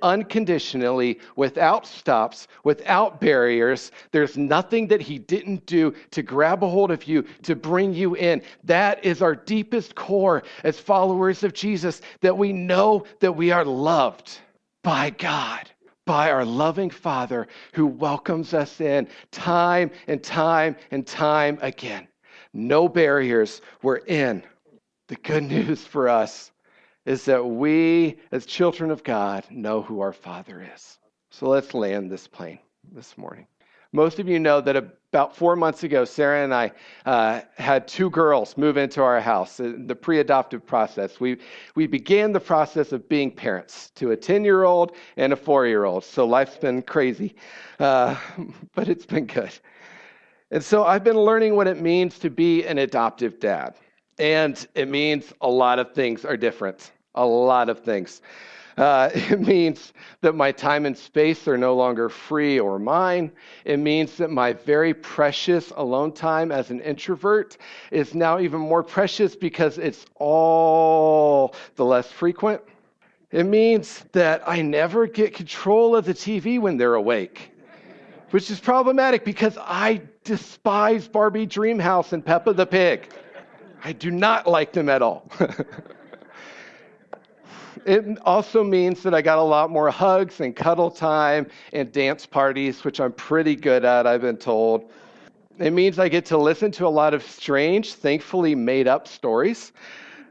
unconditionally, 0.01 1.19
without 1.35 1.85
stops, 1.85 2.47
without 2.63 3.19
barriers. 3.19 3.91
There's 4.11 4.37
nothing 4.37 4.87
that 4.87 5.01
He 5.01 5.19
didn't 5.19 5.65
do 5.65 5.93
to 6.11 6.21
grab 6.23 6.63
a 6.63 6.69
hold 6.69 6.91
of 6.91 7.07
you, 7.07 7.23
to 7.43 7.55
bring 7.55 7.93
you 7.93 8.15
in. 8.15 8.41
That 8.63 9.03
is 9.03 9.21
our 9.21 9.35
deepest 9.35 9.95
core 9.95 10.43
as 10.63 10.79
followers 10.79 11.43
of 11.43 11.53
Jesus, 11.53 12.01
that 12.21 12.37
we 12.37 12.53
know 12.53 13.05
that 13.19 13.33
we 13.33 13.51
are 13.51 13.65
loved 13.65 14.39
by 14.83 15.09
God. 15.11 15.69
By 16.05 16.31
our 16.31 16.45
loving 16.45 16.89
Father 16.89 17.49
who 17.73 17.85
welcomes 17.85 18.53
us 18.53 18.79
in 18.79 19.09
time 19.31 19.91
and 20.07 20.23
time 20.23 20.77
and 20.89 21.05
time 21.05 21.59
again. 21.61 22.07
No 22.53 22.87
barriers, 22.87 23.61
we're 23.81 23.97
in. 23.97 24.41
The 25.09 25.17
good 25.17 25.43
news 25.43 25.85
for 25.85 26.07
us 26.07 26.53
is 27.07 27.23
that 27.23 27.41
we, 27.41 28.17
as 28.33 28.45
children 28.45 28.91
of 28.91 29.01
God, 29.01 29.45
know 29.49 29.81
who 29.81 30.01
our 30.01 30.11
Father 30.11 30.69
is. 30.75 30.99
So 31.29 31.47
let's 31.47 31.73
land 31.73 32.11
this 32.11 32.27
plane 32.27 32.59
this 32.91 33.17
morning. 33.17 33.47
Most 33.93 34.19
of 34.19 34.27
you 34.27 34.39
know 34.39 34.59
that 34.59 34.75
about 34.75 35.33
four 35.33 35.55
months 35.55 35.83
ago, 35.83 36.03
Sarah 36.03 36.43
and 36.43 36.53
I 36.53 36.73
uh, 37.05 37.39
had 37.57 37.87
two 37.87 38.09
girls 38.09 38.57
move 38.57 38.75
into 38.75 39.01
our 39.01 39.21
house, 39.21 39.57
uh, 39.61 39.71
the 39.85 39.95
pre 39.95 40.19
adoptive 40.19 40.65
process. 40.65 41.17
We, 41.17 41.37
we 41.75 41.87
began 41.87 42.33
the 42.33 42.41
process 42.41 42.91
of 42.91 43.07
being 43.07 43.31
parents 43.31 43.89
to 43.91 44.11
a 44.11 44.17
10 44.17 44.43
year 44.43 44.65
old 44.65 44.91
and 45.15 45.31
a 45.31 45.37
four 45.37 45.65
year 45.65 45.85
old. 45.85 46.03
So 46.03 46.27
life's 46.27 46.57
been 46.57 46.81
crazy, 46.81 47.35
uh, 47.79 48.17
but 48.75 48.89
it's 48.89 49.05
been 49.05 49.27
good. 49.27 49.57
And 50.51 50.61
so 50.61 50.83
I've 50.83 51.05
been 51.05 51.19
learning 51.19 51.55
what 51.55 51.67
it 51.67 51.79
means 51.79 52.19
to 52.19 52.29
be 52.29 52.65
an 52.65 52.79
adoptive 52.79 53.39
dad. 53.39 53.75
And 54.19 54.67
it 54.75 54.89
means 54.89 55.31
a 55.39 55.49
lot 55.49 55.79
of 55.79 55.93
things 55.93 56.25
are 56.25 56.35
different 56.35 56.91
a 57.17 57.25
lot 57.25 57.69
of 57.69 57.79
things. 57.81 58.21
Uh, 58.77 59.09
it 59.13 59.41
means 59.41 59.93
that 60.21 60.35
my 60.35 60.51
time 60.51 60.85
and 60.85 60.97
space 60.97 61.47
are 61.47 61.57
no 61.57 61.75
longer 61.75 62.09
free 62.09 62.59
or 62.59 62.79
mine. 62.79 63.31
It 63.65 63.77
means 63.77 64.17
that 64.17 64.29
my 64.29 64.53
very 64.53 64.93
precious 64.93 65.73
alone 65.75 66.13
time 66.13 66.51
as 66.51 66.69
an 66.69 66.79
introvert 66.81 67.57
is 67.91 68.13
now 68.13 68.39
even 68.39 68.61
more 68.61 68.83
precious 68.83 69.35
because 69.35 69.77
it's 69.77 70.05
all 70.15 71.55
the 71.75 71.85
less 71.85 72.11
frequent. 72.11 72.61
It 73.31 73.45
means 73.45 74.05
that 74.13 74.41
I 74.47 74.61
never 74.61 75.05
get 75.05 75.33
control 75.33 75.95
of 75.95 76.05
the 76.05 76.13
TV 76.13 76.61
when 76.61 76.77
they're 76.77 76.93
awake, 76.93 77.51
which 78.29 78.49
is 78.49 78.59
problematic 78.59 79.25
because 79.25 79.57
I 79.59 80.01
despise 80.23 81.09
Barbie 81.09 81.45
Dreamhouse 81.47 82.13
and 82.13 82.25
Peppa 82.25 82.53
the 82.53 82.65
Pig. 82.65 83.09
I 83.83 83.91
do 83.91 84.11
not 84.11 84.47
like 84.47 84.71
them 84.71 84.87
at 84.87 85.01
all. 85.01 85.29
it 87.85 88.17
also 88.23 88.63
means 88.63 89.03
that 89.03 89.13
I 89.13 89.21
got 89.21 89.37
a 89.37 89.43
lot 89.43 89.69
more 89.69 89.89
hugs 89.89 90.41
and 90.41 90.55
cuddle 90.55 90.91
time 90.91 91.47
and 91.73 91.91
dance 91.91 92.25
parties, 92.25 92.83
which 92.83 92.99
I'm 92.99 93.13
pretty 93.13 93.55
good 93.55 93.85
at, 93.85 94.07
I've 94.07 94.21
been 94.21 94.37
told. 94.37 94.91
It 95.59 95.71
means 95.71 95.97
I 95.97 96.07
get 96.07 96.25
to 96.27 96.37
listen 96.37 96.71
to 96.73 96.85
a 96.85 96.89
lot 96.89 97.13
of 97.13 97.23
strange, 97.23 97.93
thankfully 97.93 98.53
made 98.53 98.87
up 98.87 99.07
stories, 99.07 99.73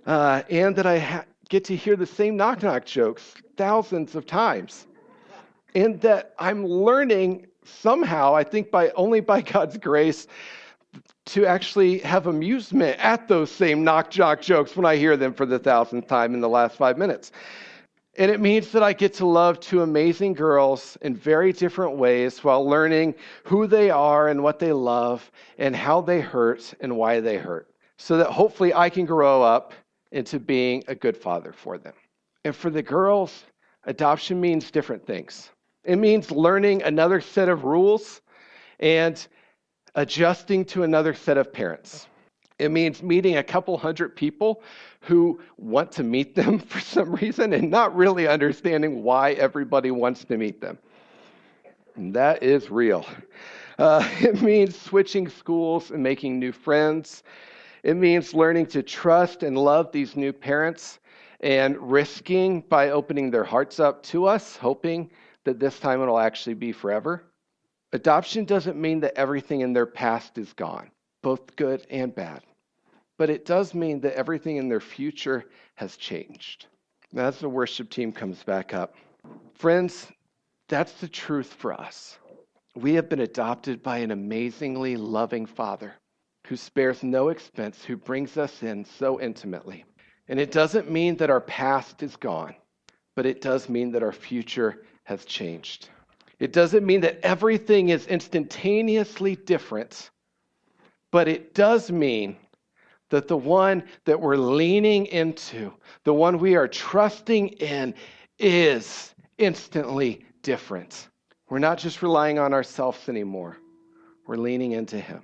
uh, 0.06 0.42
and 0.50 0.76
that 0.76 0.86
I 0.86 0.98
ha- 0.98 1.24
get 1.48 1.64
to 1.64 1.76
hear 1.76 1.96
the 1.96 2.06
same 2.06 2.36
knock 2.36 2.62
knock 2.62 2.84
jokes 2.84 3.34
thousands 3.56 4.14
of 4.14 4.26
times. 4.26 4.86
And 5.74 6.00
that 6.00 6.34
I'm 6.38 6.64
learning 6.64 7.46
somehow, 7.64 8.34
I 8.34 8.44
think 8.44 8.70
by 8.70 8.90
only 8.90 9.20
by 9.20 9.40
God's 9.52 9.76
grace, 9.78 10.26
to 11.26 11.44
actually 11.44 11.98
have 11.98 12.26
amusement 12.26 12.98
at 12.98 13.28
those 13.28 13.50
same 13.50 13.84
knock 13.84 14.10
jock 14.10 14.40
jokes 14.40 14.76
when 14.76 14.86
I 14.86 14.96
hear 14.96 15.16
them 15.16 15.34
for 15.34 15.44
the 15.44 15.58
thousandth 15.58 16.06
time 16.06 16.34
in 16.34 16.40
the 16.40 16.48
last 16.48 16.76
five 16.76 16.96
minutes. 16.96 17.32
And 18.18 18.30
it 18.30 18.40
means 18.40 18.72
that 18.72 18.82
I 18.82 18.92
get 18.92 19.12
to 19.14 19.26
love 19.26 19.60
two 19.60 19.82
amazing 19.82 20.32
girls 20.32 20.96
in 21.02 21.14
very 21.14 21.52
different 21.52 21.98
ways 21.98 22.42
while 22.42 22.66
learning 22.66 23.14
who 23.44 23.66
they 23.66 23.90
are 23.90 24.28
and 24.28 24.42
what 24.42 24.58
they 24.58 24.72
love 24.72 25.30
and 25.58 25.76
how 25.76 26.00
they 26.00 26.20
hurt 26.20 26.72
and 26.80 26.96
why 26.96 27.20
they 27.20 27.36
hurt. 27.36 27.68
So 27.98 28.16
that 28.16 28.28
hopefully 28.28 28.72
I 28.72 28.88
can 28.88 29.04
grow 29.04 29.42
up 29.42 29.74
into 30.12 30.38
being 30.38 30.82
a 30.88 30.94
good 30.94 31.16
father 31.16 31.52
for 31.52 31.76
them. 31.76 31.92
And 32.44 32.54
for 32.54 32.70
the 32.70 32.82
girls, 32.82 33.44
adoption 33.84 34.40
means 34.40 34.70
different 34.70 35.04
things. 35.04 35.50
It 35.84 35.96
means 35.96 36.30
learning 36.30 36.82
another 36.82 37.20
set 37.20 37.48
of 37.48 37.64
rules 37.64 38.22
and 38.80 39.26
adjusting 39.96 40.64
to 40.66 40.82
another 40.84 41.14
set 41.14 41.38
of 41.38 41.52
parents. 41.52 42.06
It 42.58 42.70
means 42.70 43.02
meeting 43.02 43.36
a 43.38 43.42
couple 43.42 43.76
hundred 43.76 44.14
people 44.14 44.62
who 45.00 45.40
want 45.58 45.90
to 45.92 46.02
meet 46.02 46.34
them 46.34 46.58
for 46.70 46.80
some 46.80 47.14
reason 47.14 47.52
and 47.52 47.70
not 47.70 47.94
really 47.96 48.28
understanding 48.28 49.02
why 49.02 49.32
everybody 49.32 49.90
wants 49.90 50.24
to 50.24 50.36
meet 50.36 50.60
them. 50.60 50.78
And 51.96 52.14
that 52.14 52.42
is 52.42 52.70
real. 52.70 53.06
Uh, 53.78 54.06
it 54.20 54.40
means 54.42 54.78
switching 54.78 55.28
schools 55.28 55.90
and 55.90 56.02
making 56.02 56.38
new 56.38 56.52
friends. 56.52 57.22
It 57.82 57.94
means 57.94 58.34
learning 58.34 58.66
to 58.66 58.82
trust 58.82 59.42
and 59.42 59.56
love 59.56 59.92
these 59.92 60.16
new 60.16 60.32
parents 60.32 60.98
and 61.40 61.76
risking 61.78 62.62
by 62.62 62.90
opening 62.90 63.30
their 63.30 63.44
hearts 63.44 63.78
up 63.78 64.02
to 64.04 64.26
us, 64.26 64.56
hoping 64.56 65.10
that 65.44 65.60
this 65.60 65.78
time 65.78 66.02
it'll 66.02 66.18
actually 66.18 66.54
be 66.54 66.72
forever. 66.72 67.22
Adoption 67.92 68.44
doesn't 68.44 68.80
mean 68.80 69.00
that 69.00 69.16
everything 69.16 69.60
in 69.60 69.72
their 69.72 69.86
past 69.86 70.38
is 70.38 70.52
gone, 70.52 70.90
both 71.22 71.54
good 71.56 71.86
and 71.90 72.14
bad. 72.14 72.42
But 73.16 73.30
it 73.30 73.44
does 73.44 73.74
mean 73.74 74.00
that 74.00 74.14
everything 74.14 74.56
in 74.56 74.68
their 74.68 74.80
future 74.80 75.44
has 75.76 75.96
changed. 75.96 76.66
As 77.16 77.38
the 77.38 77.48
worship 77.48 77.88
team 77.88 78.12
comes 78.12 78.42
back 78.42 78.74
up, 78.74 78.94
friends, 79.54 80.08
that's 80.68 80.92
the 80.94 81.08
truth 81.08 81.54
for 81.54 81.72
us. 81.72 82.18
We 82.74 82.94
have 82.94 83.08
been 83.08 83.20
adopted 83.20 83.82
by 83.82 83.98
an 83.98 84.10
amazingly 84.10 84.96
loving 84.96 85.46
Father 85.46 85.94
who 86.46 86.56
spares 86.56 87.02
no 87.02 87.28
expense, 87.28 87.84
who 87.84 87.96
brings 87.96 88.36
us 88.36 88.62
in 88.62 88.84
so 88.84 89.20
intimately. 89.20 89.84
And 90.28 90.38
it 90.38 90.50
doesn't 90.50 90.90
mean 90.90 91.16
that 91.16 91.30
our 91.30 91.40
past 91.40 92.02
is 92.02 92.16
gone, 92.16 92.54
but 93.14 93.26
it 93.26 93.40
does 93.40 93.68
mean 93.68 93.92
that 93.92 94.02
our 94.02 94.12
future 94.12 94.84
has 95.04 95.24
changed. 95.24 95.88
It 96.38 96.52
doesn't 96.52 96.84
mean 96.84 97.00
that 97.00 97.18
everything 97.22 97.88
is 97.88 98.06
instantaneously 98.06 99.36
different, 99.36 100.10
but 101.10 101.28
it 101.28 101.54
does 101.54 101.90
mean 101.90 102.36
that 103.10 103.28
the 103.28 103.36
one 103.36 103.84
that 104.04 104.20
we're 104.20 104.36
leaning 104.36 105.06
into, 105.06 105.72
the 106.04 106.12
one 106.12 106.38
we 106.38 106.56
are 106.56 106.68
trusting 106.68 107.48
in, 107.48 107.94
is 108.38 109.14
instantly 109.38 110.24
different. 110.42 111.08
We're 111.48 111.58
not 111.58 111.78
just 111.78 112.02
relying 112.02 112.38
on 112.38 112.52
ourselves 112.52 113.08
anymore, 113.08 113.56
we're 114.26 114.36
leaning 114.36 114.72
into 114.72 114.98
Him. 114.98 115.22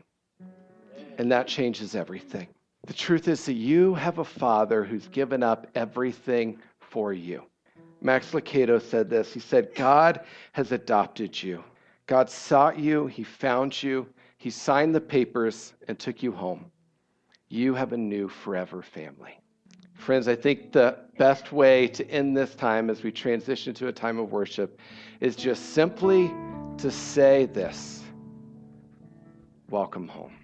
And 1.18 1.30
that 1.30 1.46
changes 1.46 1.94
everything. 1.94 2.48
The 2.86 2.94
truth 2.94 3.28
is 3.28 3.44
that 3.46 3.52
you 3.52 3.94
have 3.94 4.18
a 4.18 4.24
Father 4.24 4.82
who's 4.82 5.08
given 5.08 5.42
up 5.42 5.66
everything 5.74 6.58
for 6.80 7.12
you. 7.12 7.44
Max 8.02 8.32
Lucado 8.32 8.82
said 8.82 9.08
this. 9.08 9.32
He 9.32 9.40
said, 9.40 9.74
God 9.74 10.20
has 10.52 10.72
adopted 10.72 11.40
you. 11.40 11.62
God 12.06 12.28
sought 12.28 12.78
you, 12.78 13.06
He 13.06 13.22
found 13.22 13.80
you, 13.82 14.06
He 14.38 14.50
signed 14.50 14.94
the 14.94 15.00
papers, 15.00 15.72
and 15.88 15.98
took 15.98 16.22
you 16.22 16.32
home. 16.32 16.66
You 17.48 17.74
have 17.74 17.92
a 17.92 17.96
new 17.96 18.28
forever 18.28 18.82
family. 18.82 19.38
Friends, 19.94 20.26
I 20.26 20.34
think 20.34 20.72
the 20.72 20.98
best 21.16 21.52
way 21.52 21.86
to 21.88 22.10
end 22.10 22.36
this 22.36 22.56
time 22.56 22.90
as 22.90 23.04
we 23.04 23.12
transition 23.12 23.72
to 23.74 23.86
a 23.86 23.92
time 23.92 24.18
of 24.18 24.32
worship 24.32 24.80
is 25.20 25.36
just 25.36 25.74
simply 25.74 26.32
to 26.78 26.90
say 26.90 27.46
this 27.46 28.02
Welcome 29.70 30.08
home. 30.08 30.34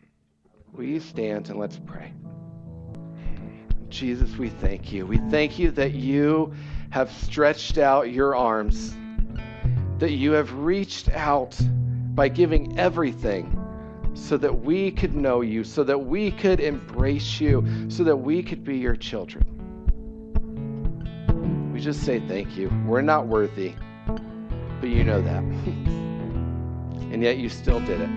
Will 0.72 0.84
you 0.84 1.00
stand 1.00 1.50
and 1.50 1.58
let's 1.58 1.78
pray? 1.84 2.12
Jesus, 3.90 4.36
we 4.36 4.48
thank 4.48 4.92
you. 4.92 5.06
We 5.06 5.18
thank 5.30 5.58
you 5.58 5.70
that 5.72 5.94
you 5.94 6.54
have 6.90 7.10
stretched 7.10 7.78
out 7.78 8.10
your 8.10 8.34
arms, 8.34 8.96
that 9.98 10.12
you 10.12 10.32
have 10.32 10.52
reached 10.52 11.08
out 11.10 11.58
by 12.14 12.28
giving 12.28 12.78
everything 12.78 13.54
so 14.14 14.36
that 14.36 14.62
we 14.62 14.90
could 14.90 15.14
know 15.14 15.40
you, 15.40 15.64
so 15.64 15.84
that 15.84 15.98
we 15.98 16.30
could 16.30 16.60
embrace 16.60 17.40
you, 17.40 17.64
so 17.88 18.04
that 18.04 18.16
we 18.16 18.42
could 18.42 18.64
be 18.64 18.76
your 18.76 18.96
children. 18.96 19.44
We 21.72 21.80
just 21.80 22.02
say 22.04 22.20
thank 22.20 22.56
you. 22.56 22.70
We're 22.86 23.02
not 23.02 23.26
worthy, 23.26 23.74
but 24.06 24.88
you 24.88 25.04
know 25.04 25.22
that. 25.22 25.42
and 27.12 27.22
yet 27.22 27.38
you 27.38 27.48
still 27.48 27.80
did 27.80 28.00
it. 28.00 28.10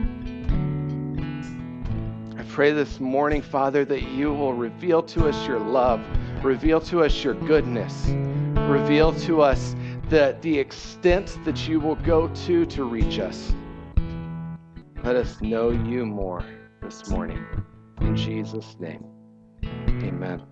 Pray 2.51 2.73
this 2.73 2.99
morning, 2.99 3.41
Father, 3.41 3.85
that 3.85 4.03
you 4.09 4.33
will 4.33 4.53
reveal 4.53 5.01
to 5.03 5.29
us 5.29 5.47
your 5.47 5.57
love, 5.57 6.01
reveal 6.43 6.81
to 6.81 7.01
us 7.01 7.23
your 7.23 7.33
goodness, 7.33 8.07
reveal 8.69 9.13
to 9.13 9.41
us 9.41 9.73
the, 10.09 10.35
the 10.41 10.59
extent 10.59 11.39
that 11.45 11.69
you 11.69 11.79
will 11.79 11.95
go 11.95 12.27
to 12.27 12.65
to 12.65 12.83
reach 12.83 13.19
us. 13.19 13.55
Let 15.01 15.15
us 15.15 15.39
know 15.39 15.69
you 15.69 16.05
more 16.05 16.43
this 16.81 17.07
morning. 17.07 17.41
In 18.01 18.17
Jesus' 18.17 18.75
name, 18.81 19.05
amen. 19.87 20.50